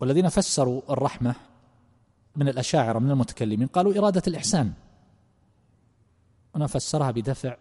[0.00, 1.34] والذين فسروا الرحمة
[2.36, 4.72] من الأشاعرة من المتكلمين قالوا إرادة الإحسان.
[6.54, 7.56] هنا فسرها بدفع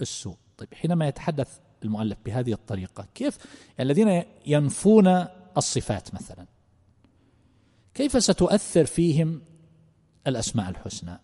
[0.00, 0.36] السوء.
[0.58, 3.38] طيب حينما يتحدث المؤلف بهذه الطريقة كيف؟
[3.78, 5.26] يعني الذين ينفون
[5.56, 6.46] الصفات مثلا.
[7.94, 9.40] كيف ستؤثر فيهم
[10.26, 11.20] الأسماء الحسنى؟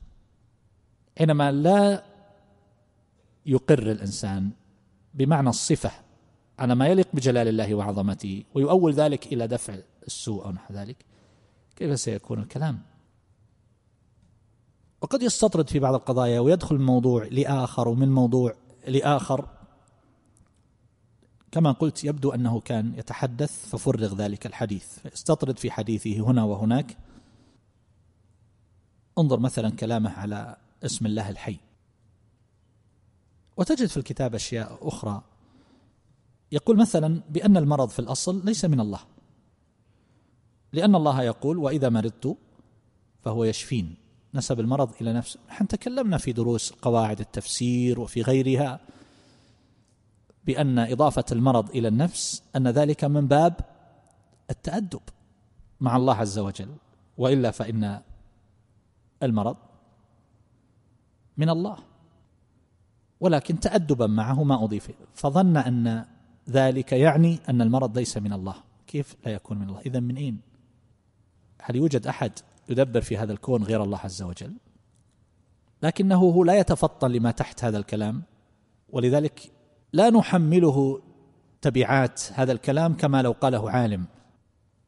[1.19, 2.05] حينما لا
[3.47, 4.51] يقر الإنسان
[5.15, 5.91] بمعنى الصفة
[6.59, 10.97] على ما يليق بجلال الله وعظمته ويؤول ذلك إلى دفع السوء أو نحو ذلك
[11.77, 12.83] كيف سيكون الكلام؟
[15.01, 18.55] وقد يستطرد في بعض القضايا ويدخل من موضوع لآخر ومن موضوع
[18.89, 19.49] لآخر
[21.53, 24.99] كما قلت يبدو أنه كان يتحدث ففرغ ذلك الحديث.
[24.99, 26.97] فيستطرد في حديثه هنا وهناك.
[29.19, 31.57] انظر مثلا كلامه على اسم الله الحي.
[33.57, 35.23] وتجد في الكتاب أشياء أخرى.
[36.53, 39.01] يقول مثلا بأن المرض في الأصل ليس من الله.
[40.73, 42.37] لأن الله يقول وإذا مرضت
[43.23, 43.95] فهو يشفين.
[44.35, 45.41] نسب المرض إلى نفسه.
[45.49, 48.81] نحن تكلمنا في دروس قواعد التفسير وفي غيرها.
[50.47, 53.55] بأن إضافة المرض إلى النفس أن ذلك من باب
[54.51, 55.01] التأدب
[55.81, 56.75] مع الله عز وجل
[57.19, 58.01] وإلا فإن
[59.23, 59.57] المرض
[61.37, 61.77] من الله.
[63.21, 64.91] ولكن تأدبا معه ما أضيف.
[65.15, 66.05] فظن أن
[66.49, 68.55] ذلك يعني أن المرض ليس من الله.
[68.87, 70.41] كيف لا يكون من الله؟ إذا من أين؟
[71.61, 72.33] هل يوجد أحد
[72.69, 74.55] يدبر في هذا الكون غير الله عز وجل؟
[75.83, 78.23] لكنه هو لا يتفطن لما تحت هذا الكلام.
[78.89, 79.53] ولذلك
[79.93, 81.01] لا نحمله
[81.63, 84.05] تبعات هذا الكلام كما لو قاله عالم.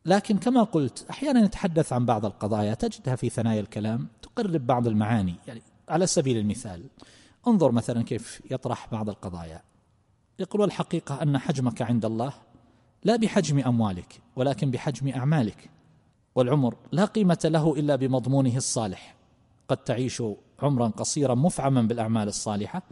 [0.05, 5.34] لكن كما قلت أحيانا يتحدث عن بعض القضايا تجدها في ثنايا الكلام تقرب بعض المعاني.
[5.46, 6.84] يعني على سبيل المثال
[7.46, 9.62] انظر مثلا كيف يطرح بعض القضايا.
[10.38, 12.32] يقول والحقيقة أن حجمك عند الله
[13.05, 15.70] لا بحجم أموالك ولكن بحجم أعمالك.
[16.34, 19.14] والعمر لا قيمة له إلا بمضمونه الصالح.
[19.68, 20.22] قد تعيش
[20.62, 22.82] عمرا قصيرا مفعما بالأعمال الصالحة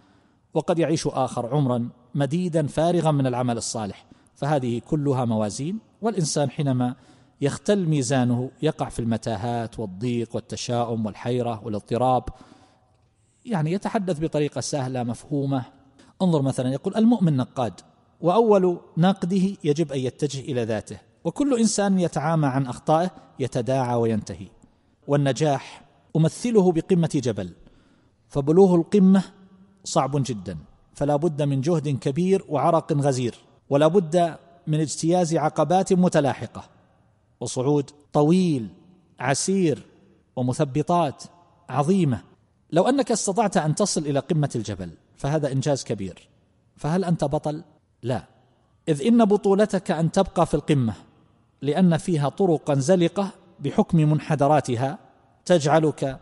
[0.55, 6.95] وقد يعيش آخر عمرا مديدا فارغا من العمل الصالح فهذه كلها موازين والإنسان حينما
[7.41, 12.25] يختل ميزانه يقع في المتاهات والضيق والتشاؤم والحيرة والاضطراب.
[13.45, 15.65] يعني يتحدث بطريقة سهلة مفهومة.
[16.23, 17.81] انظر مثلا يقول المؤمن نقاد
[18.21, 24.47] وأول ناقده يجب أن يتجه إلى ذاته وكل إنسان يتعامى عن أخطائه يتداعى وينتهي.
[25.07, 25.83] والنجاح
[26.17, 27.53] أمثله بقمة جبل
[28.29, 29.23] فبلوغ القمة
[29.91, 30.59] صعب جدا
[30.95, 33.34] فلا بد من جهد كبير وعرق غزير
[33.70, 34.36] ولا بد
[34.66, 36.64] من اجتياز عقبات متلاحقة
[37.41, 38.68] وصعود طويل
[39.20, 39.82] عسير
[40.36, 41.24] ومثبطات
[41.68, 42.22] عظيمة.
[42.72, 46.28] لو أنك استطعت أن تصل إلى قمة الجبل فهذا إنجاز كبير.
[46.76, 47.62] فهل أنت بطل؟
[48.03, 48.24] لا.
[48.88, 50.95] إذ إن بطولتك أن تبقى في القمة
[51.62, 53.30] لأن فيها طرقا زلقة
[53.61, 54.99] بحكم منحدراتها
[55.45, 56.20] تجعلك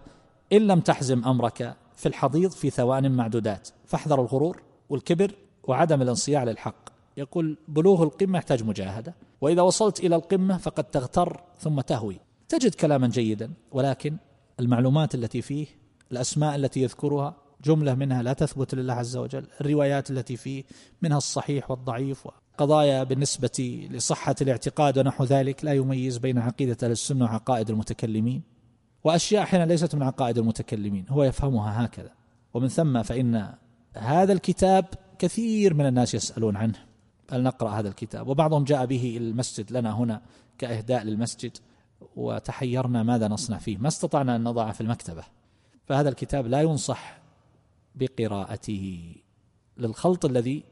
[0.53, 5.35] إن لم تحزم أمرك في الحضيض في ثوان معدودات فاحذر الغرور والكبر
[5.65, 6.89] وعدم الانصياع للحق.
[7.17, 12.21] يقول بلوغ القمة يحتاج مجاهدة وإذا وصلت إلى القمة فقد تغتر ثم تهوي.
[12.49, 14.17] تجد كلاما جيدا ولكن
[14.61, 15.67] المعلومات التي فيه
[16.13, 20.65] الأسماء التي يذكرها جملة منها لا تثبت لله عز وجل الروايات التي فيه
[21.03, 22.29] منها الصحيح والضعيف
[22.59, 28.58] قضايا بالنسبة لصحة الاعتقاد ونحو ذلك لا يميز بين عقيدة السنة وعقائد المتكلمين.
[29.05, 32.11] وأشياء أحيانا ليست من عقائد المتكلمين هو يفهمها هكذا.
[32.55, 33.55] ومن ثم فإن
[33.95, 34.85] هذا الكتاب
[35.19, 36.87] كثير من الناس يسألون عنه.
[37.31, 40.23] هل نقرأ هذا الكتاب؟ وبعضهم جاء به إلى المسجد لنا هنا
[40.59, 41.57] كإهداء للمسجد
[42.17, 43.79] وتحيرنا ماذا نصنع فيه.
[43.79, 45.25] ما استطعنا أن نضعه في المكتبة.
[45.87, 47.19] فهذا الكتاب لا ينصح
[47.95, 49.15] بقراءته
[49.77, 50.65] للخلط الذي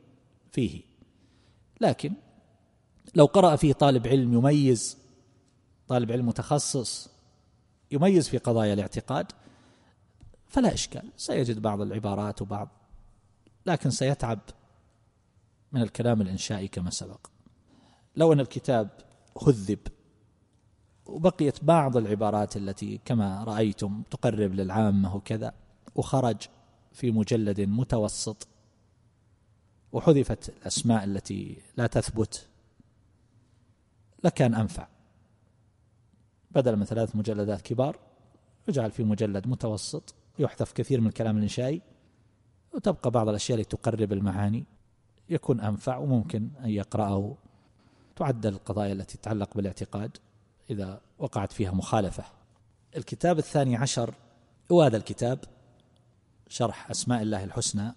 [0.53, 0.83] فيه.
[1.81, 2.12] لكن
[3.14, 4.99] لو قرأ فيه طالب علم يميز
[5.89, 7.16] طالب علم متخصص
[7.91, 9.32] يميز في قضايا الاعتقاد
[10.49, 11.12] فلا إشكال.
[11.16, 12.68] سيجد بعض العبارات وبعض
[13.66, 14.39] لكن سيتعب
[15.72, 17.26] من الكلام الإنشائي كما سبق.
[18.16, 18.89] لو أن الكتاب
[19.47, 19.78] هذب
[21.07, 25.55] وبقيت بعض العبارات التي كما رأيتم تقرب للعامة وكذا
[25.95, 26.37] وخرج
[26.93, 28.49] في مجلد متوسط
[29.93, 32.47] وحذفت الأسماء التي لا تثبت
[34.24, 34.89] لكان أنفع.
[36.51, 37.99] بدل من ثلاث مجلدات كبار
[38.68, 41.82] يجعل في مجلد متوسط يحذف كثير من الكلام الإنشائي
[42.74, 44.64] وتبقى بعض الأشياء التي تقرب المعاني.
[45.28, 47.36] يكون أنفع وممكن أن يقرأه.
[48.16, 50.16] تعدل القضايا التي تتعلق بالاعتقاد
[50.70, 52.24] إذا وقعت فيها مخالفة.
[52.97, 54.14] الكتاب الثاني عشر
[54.72, 55.38] هو هذا الكتاب
[56.49, 57.94] شرح أسماء الله الحسنى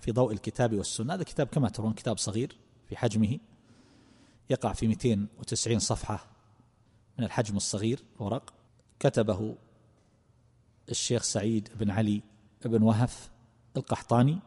[0.00, 1.14] في ضوء الكتاب والسنة.
[1.14, 2.56] هذا كتاب كما ترون كتاب صغير
[2.88, 3.38] في حجمه
[4.50, 6.31] يقع في 290 صفحة.
[7.18, 8.52] من الحجم الصغير ورق
[9.00, 9.54] كتبه
[10.90, 12.22] الشيخ سعيد بن علي
[12.64, 13.30] بن وهف
[13.76, 14.38] القحطاني.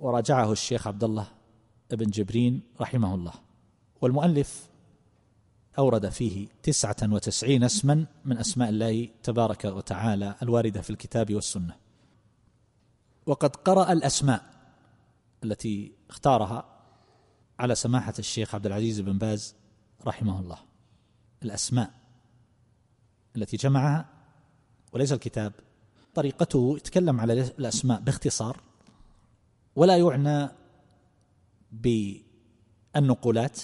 [0.00, 1.28] وراجعه الشيخ عبد الله
[1.90, 3.32] بن جبرين رحمه الله.
[4.00, 4.68] والمؤلف
[5.78, 11.76] أورد فيه تسعة وتسعين اسما من أسماء الله تبارك وتعالى الواردة في الكتاب والسنة.
[13.26, 14.44] وقد قرأ الأسماء
[15.44, 16.64] التي اختارها
[17.58, 19.54] على سماحة الشيخ عبد العزيز بن باز
[20.06, 20.58] رحمه الله.
[21.44, 21.90] الأسماء
[23.36, 24.06] التي جمعها
[24.92, 25.52] وليس الكتاب.
[26.14, 28.60] طريقته يتكلم على الأسماء باختصار
[29.76, 30.48] ولا يعنى
[31.72, 33.60] بالنقولات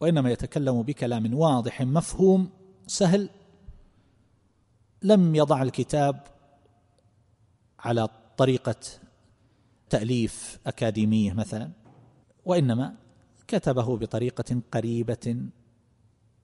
[0.00, 2.50] وإنما يتكلم بكلام واضح مفهوم
[2.86, 3.30] سهل
[5.02, 6.26] لم يضع الكتاب
[7.78, 8.80] على طريقة
[9.90, 11.70] تأليف أكاديمية مثلا
[12.44, 12.94] وإنما
[13.48, 15.36] كتبه بطريقة قريبة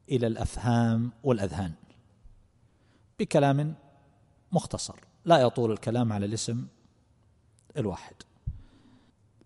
[0.09, 1.73] إلى الأفهام والأذهان.
[3.19, 3.75] بكلام
[4.53, 4.95] مختصر.
[5.25, 6.67] لا يطول الكلام على الاسم
[7.77, 8.15] الواحد.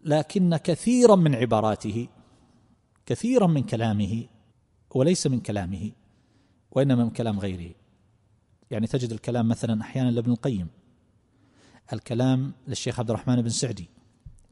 [0.05, 2.09] لكن كثيرا من عباراته
[3.07, 4.27] كثيرا من كلامه
[4.91, 5.93] وليس من كلامه
[6.71, 7.75] وإنما من كلام غيره.
[8.71, 10.69] يعني تجد الكلام مثلا أحيانا لابن القيم.
[11.93, 13.89] الكلام للشيخ عبد الرحمن بن سعدي.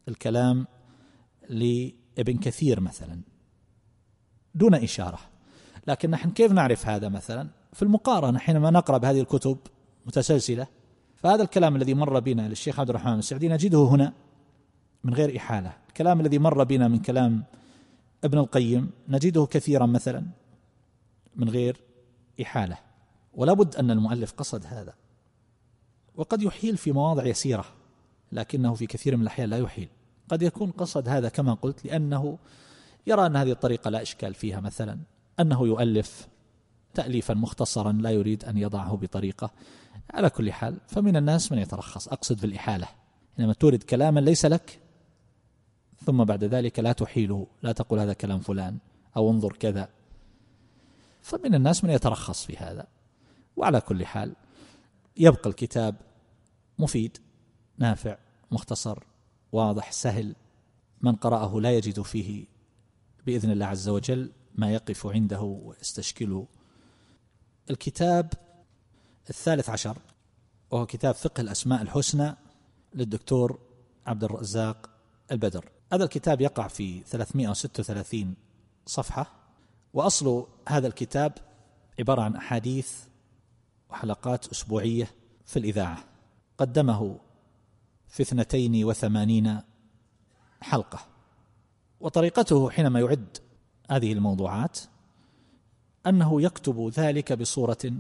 [0.09, 0.67] الكلام
[1.49, 3.21] لابن كثير مثلا.
[4.55, 5.34] دون إشارة.
[5.87, 9.59] لكن نحن كيف نعرف هذا مثلا؟ في المقارنة حينما نقرأ بهذه الكتب
[10.07, 10.67] متسلسلة
[11.17, 14.13] فهذا الكلام الذي مر بنا للشيخ عبد الرحمن بن سعدي نجده هنا
[15.05, 15.73] من غير إحالة.
[15.89, 17.45] الكلام الذي مر بنا من كلام
[18.25, 20.27] ابن القيم نجده كثيرا مثلا
[21.37, 21.81] من غير
[22.43, 22.79] إحالة.
[23.35, 24.95] ولا بد أن المؤلف قصد هذا.
[26.17, 27.65] وقد يحيل في مواضع يسيرة
[28.33, 29.89] لكنه في كثير من الأحيان لا يحيل.
[30.29, 32.39] قد يكون قصد هذا كما قلت لأنه
[33.07, 34.99] يرى أن هذه الطريقة لا إشكال فيها مثلا.
[35.41, 36.29] أنه يؤلف
[36.95, 39.51] تأليفا مختصرا لا يريد أن يضعه بطريقة.
[40.11, 42.09] على كل حال فمن الناس من يترخص.
[42.09, 42.89] أقصد في الإحالة.
[43.37, 44.81] حينما تورد كلاما ليس لك
[46.07, 48.79] ثم بعد ذلك لا تحيله لا تقول هذا كلام فلان
[49.17, 49.89] أو انظر كذا.
[51.23, 52.87] فمن الناس من يترخص في هذا.
[53.57, 54.37] وعلى كل حال
[55.17, 55.97] يبقى الكتاب
[56.79, 57.19] مفيد
[57.79, 58.17] نافع
[58.51, 58.99] مختصر
[59.53, 60.35] واضح سهل.
[61.01, 62.47] من قرأه لا يجد فيه
[63.27, 66.47] بإذن الله عز وجل ما يقف عنده ويستشكله
[67.71, 68.33] الكتاب
[69.31, 69.99] الثالث عشر
[70.71, 72.37] وهو كتاب فقه الأسماء الحسنى
[72.95, 73.59] للدكتور
[74.07, 74.91] عبد الرزاق
[75.33, 75.71] البدر.
[75.93, 78.35] هذا الكتاب يقع في 336
[78.87, 79.33] صفحة
[79.93, 81.33] وأصل هذا الكتاب
[81.99, 82.93] عبارة عن أحاديث
[83.91, 85.11] وحلقات أسبوعية
[85.47, 86.05] في الإذاعة.
[86.59, 87.19] قدمه
[88.09, 89.61] في اثنتين وثمانين
[90.61, 90.99] حلقة.
[92.01, 93.39] وطريقته حينما يعد
[93.91, 94.79] هذه الموضوعات
[96.07, 97.93] أنه يكتب ذلك بصورة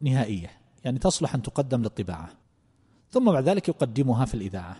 [0.00, 0.50] نهائية
[0.84, 2.40] يعني تصلح أن تقدم للطباعة
[3.10, 4.76] ثم بعد ذلك يقدمها في الإذاعة.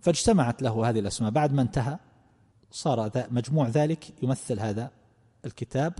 [0.00, 1.30] فاجتمعت له هذه الأسماء.
[1.30, 1.98] بعد ما انتهى
[2.70, 4.90] صار مجموع ذلك يمثل هذا
[5.44, 5.94] الكتاب.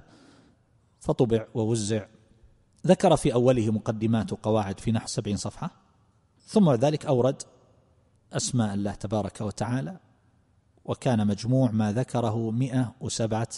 [1.01, 2.07] فطبع ووزع.
[2.87, 5.71] ذكر في أوله مقدمات وقواعد في نحو سبعين صفحة.
[6.47, 7.43] ثم بعد ذلك أورد
[8.33, 9.97] أسماء الله تبارك وتعالى.
[10.85, 13.49] وكان مجموع ما ذكره مئة وسبعة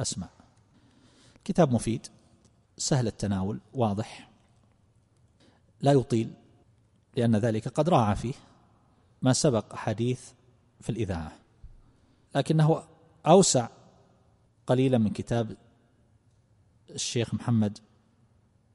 [0.00, 0.30] أسماء.
[1.44, 2.06] كتاب مفيد
[2.76, 4.30] سهل التناول واضح.
[5.80, 6.32] لا يطيل
[7.16, 8.34] لأن ذلك قد راعى فيه
[9.22, 10.32] ما سبق حديث
[10.80, 11.32] في الإذاعة.
[12.34, 12.82] لكنه
[13.26, 13.68] أوسع
[14.66, 15.56] قليلا من كتاب
[16.90, 17.78] الشيخ محمد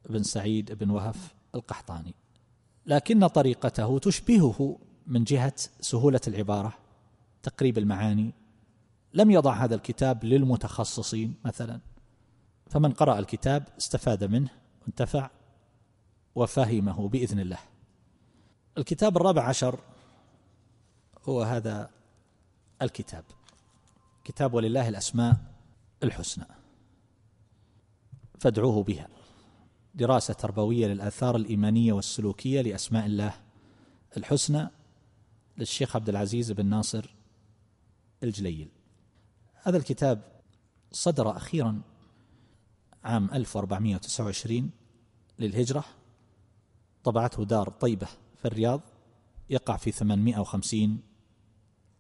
[0.10, 2.14] بن سعيد بن وهف القحطاني.
[2.86, 6.83] لكن طريقته تشبهه من جهة سهولة العبارة.
[7.44, 8.34] تقريب المعاني
[9.14, 11.80] لم يضع هذا الكتاب للمتخصصين مثلا.
[12.70, 14.50] فمن قرأ الكتاب استفاد منه
[14.82, 15.30] وانتفع
[16.36, 17.60] وفهمه بإذن الله.
[18.78, 19.80] الكتاب الرابع عشر
[21.30, 21.90] هو هذا
[22.82, 23.24] الكتاب
[24.24, 25.36] كتاب ولله الأسماء
[26.04, 26.46] الحسنى.
[28.40, 29.08] فادعوه بها.
[29.96, 33.34] دراسة تربوية للآثار الإيمانية والسلوكية لأسماء الله
[34.18, 34.68] الحسنى
[35.58, 37.16] للشيخ عبد العزيز بن ناصر
[38.24, 38.70] الجليل.
[39.64, 40.22] هذا الكتاب
[40.92, 41.82] صدر أخيرا
[43.04, 44.72] عام 1429
[45.40, 45.86] للهجرة.
[47.04, 48.08] طبعته دار طيبة
[48.38, 48.82] في الرياض
[49.50, 51.02] يقع في 850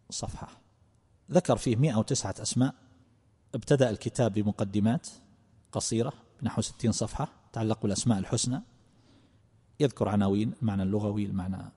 [0.10, 0.48] صفحة.
[1.32, 2.76] ذكر فيه 109 أسماء.
[3.56, 5.08] ابتدأ الكتاب بمقدمات
[5.72, 8.62] قصيرة بنحو 60 صفحة تتعلق بالأسماء الحسنى.
[9.80, 11.72] يذكر عناوين المعنى اللغوي المعنى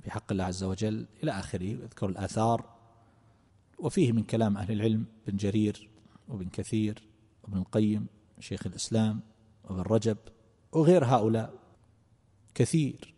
[0.00, 1.62] في حق الله عز وجل إلى آخره.
[1.62, 2.73] يذكر الآثار
[3.78, 5.88] وفيه من كلام أهل العلم بن جرير
[6.28, 7.08] وابن كثير
[7.42, 8.06] وابن القيم
[8.40, 9.20] شيخ الإسلام
[9.64, 10.16] وابن رجب
[10.72, 11.54] وغير هؤلاء.
[12.54, 13.14] كثير.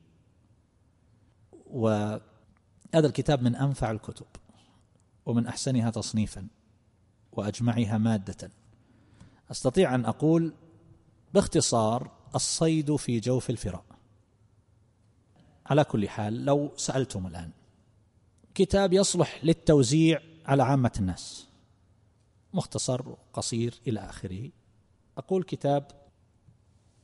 [1.67, 2.21] وهذا
[2.95, 4.27] الكتاب من أنفع الكتب
[5.27, 6.49] ومن أحسنها تصنيفا
[7.33, 8.51] وأجمعها مادة.
[9.51, 10.55] أستطيع أن أقول
[11.35, 13.85] باختصار الصيد في جوف الفراء.
[15.67, 17.51] على كل حال لو سألتم الآن
[18.55, 21.47] كتاب يصلح للتوزيع على عامة الناس.
[22.55, 24.51] مختصر قصير إلى آخره.
[25.19, 25.89] أقول كتاب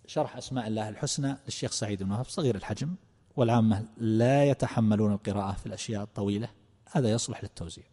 [0.06, 2.94] شرح أسماء الله الحسنى للشيخ سعيد بن وهب صغير الحجم
[3.36, 6.48] والعامة لا يتحملون القراءة في الأشياء الطويلة.
[6.92, 7.84] هذا يصلح للتوزيع.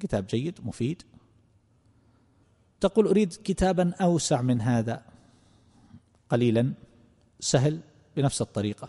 [0.00, 1.02] كتاب جيد مفيد.
[2.80, 5.02] تقول أريد كتابا أوسع من هذا.
[6.28, 6.72] قليلا.
[7.40, 7.80] سهل
[8.16, 8.88] بنفس الطريقة.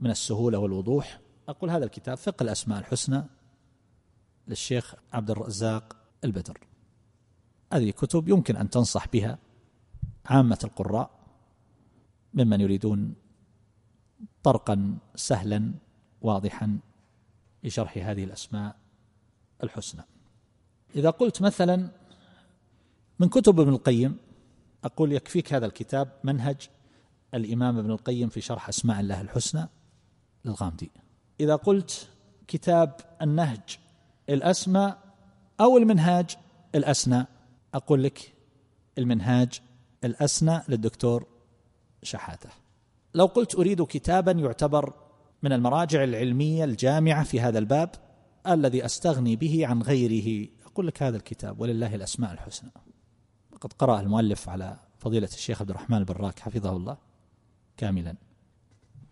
[0.00, 1.20] من السهولة والوضوح.
[1.48, 3.24] أقول هذا الكتاب فقه الأسماء الحسنى.
[4.50, 6.58] للشيخ عبد الرزاق البدر.
[7.72, 9.38] هذه كتب يمكن أن تنصح بها
[10.26, 11.10] عامة القراء
[12.34, 13.14] ممن يريدون
[14.42, 15.74] طرقا سهلا
[16.22, 16.78] واضحا
[17.64, 18.76] لشرح هذه الأسماء
[19.62, 20.02] الحسنى.
[20.96, 21.88] إذا قلت مثلا
[23.18, 24.16] من كتب ابن القيم
[24.84, 26.68] أقول يكفيك هذا الكتاب منهج
[27.34, 29.68] الإمام ابن القيم في شرح أسماء الله الحسنى
[30.44, 30.90] للغامدي.
[31.40, 32.08] إذا قلت
[32.46, 33.78] كتاب النهج
[34.28, 34.94] الأسمى
[35.60, 36.36] أو المنهاج
[36.74, 37.26] الأسنى.
[37.74, 38.34] أقول لك
[38.98, 39.60] المنهاج
[40.04, 41.26] الأسنى للدكتور
[42.02, 42.50] شحاتة.
[43.14, 44.94] لو قلت أريد كتابا يعتبر
[45.42, 47.90] من المراجع العلمية الجامعة في هذا الباب
[48.46, 52.70] الذي أستغني به عن غيره أقول لك هذا الكتاب ولله الأسماء الحسنى.
[53.60, 56.96] قد قرأ المؤلف على فضيلة الشيخ عبد الرحمن البراك حفظه الله
[57.76, 58.14] كاملا.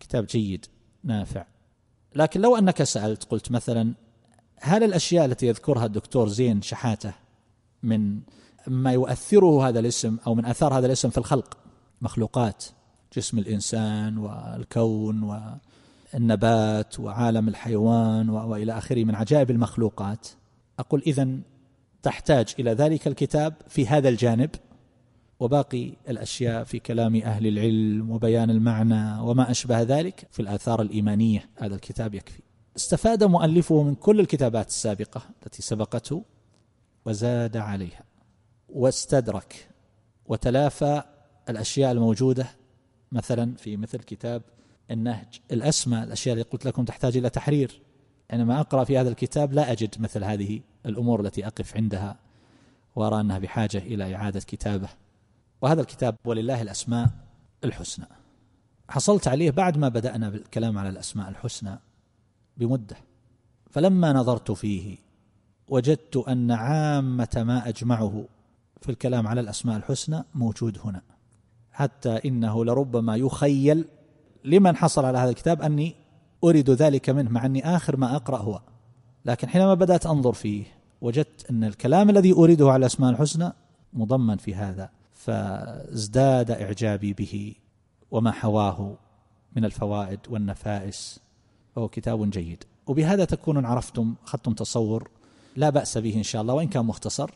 [0.01, 0.67] كتاب جيد
[1.05, 1.47] نافع.
[2.15, 3.95] لكن لو أنك سألت قلت مثلا
[4.61, 7.13] هل الأشياء التي يذكرها الدكتور زين شحاتة
[7.83, 8.21] من
[8.67, 11.59] ما يؤثره هذا الاسم أو من أثار هذا الاسم في الخلق؟
[12.03, 12.65] مخلوقات
[13.17, 15.23] جسم الإنسان والكون
[16.15, 20.29] والنبات وعالم الحيوان وإلى آخره من عجائب المخلوقات.
[20.79, 21.43] أقول إذن
[22.03, 24.51] تحتاج إلى ذلك الكتاب في هذا الجانب
[25.41, 31.49] وباقي الأشياء في كلام أهل العلم وبيان المعنى وما أشبه ذلك في الآثار الإيمانية.
[31.57, 32.48] هذا الكتاب يكفي.
[32.77, 36.25] استفاد مؤلفه من كل الكتابات السابقة التي سبقته
[37.05, 38.05] وزاد عليها
[38.69, 39.69] واستدرك
[40.27, 41.03] وتلافى
[41.49, 42.47] الأشياء الموجودة
[43.13, 44.43] مثلا في مثل كتاب
[44.91, 45.41] النهج.
[45.53, 47.83] الاسمى الأشياء اللي قلت لكم تحتاج إلى تحرير.
[48.31, 52.17] عندما أقرأ في هذا الكتاب لا أجد مثل هذه الأمور التي أقف عندها
[52.97, 54.89] وأرى أنها بحاجة إلى إعادة كتابة.
[55.63, 57.09] وهذا الكتاب ولله الأسماء
[57.65, 58.07] الحسنى.
[58.89, 61.79] حصلت عليه بعد ما بدأنا بالكلام على الأسماء الحسنى.
[62.59, 62.97] بمدة.
[63.71, 64.97] فلما نظرت فيه
[65.69, 68.25] وجدت أن عامة ما أجمعه
[68.83, 71.03] في الكلام على الأسماء الحسنى موجود هنا.
[71.73, 73.85] حتى إنه لربما يخيل
[74.45, 75.95] لمن حصل على هذا الكتاب أني
[76.45, 78.61] أريد ذلك منه مع أني آخر ما أقرأ هو.
[79.25, 80.65] لكن حينما بدأت أنظر فيه
[81.01, 83.53] وجدت أن الكلام الذي أريده على الأسماء الحسنى
[83.93, 84.91] مضمن في هذا.
[85.13, 87.55] فازداد إعجابي به
[88.11, 88.97] وما حواه
[89.57, 91.21] من الفوائد والنفائس.
[91.79, 92.65] فهو كتاب جيد.
[92.87, 95.11] وبهذا تكونون عرفتم أخذتم تصور.
[95.57, 97.31] لا بأس به إن شاء الله وإن كان مختصر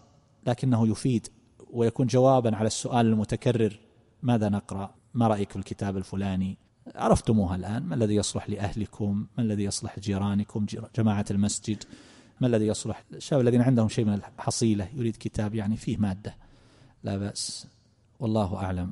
[0.46, 1.28] لكنه يفيد
[1.72, 3.80] ويكون جوابا على السؤال المتكرر
[4.22, 6.56] ماذا نقرأ؟ ما رأيك في الكتاب الفلاني؟
[6.94, 7.82] عرفتموها الآن.
[7.82, 10.66] ما الذي يصلح لأهلكم؟ ما الذي يصلح لجيرانكم
[10.96, 11.84] جماعة المسجد؟
[12.40, 16.36] ما الذي يصلح؟ الشباب الذين عندهم شيء من الحصيلة يريد كتاب يعني فيه مادة.
[17.04, 17.66] لا بأس.
[18.20, 18.90] والله أعلم.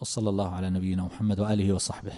[0.00, 2.12] وصلى الله على نبينا محمد وآله وصحبه.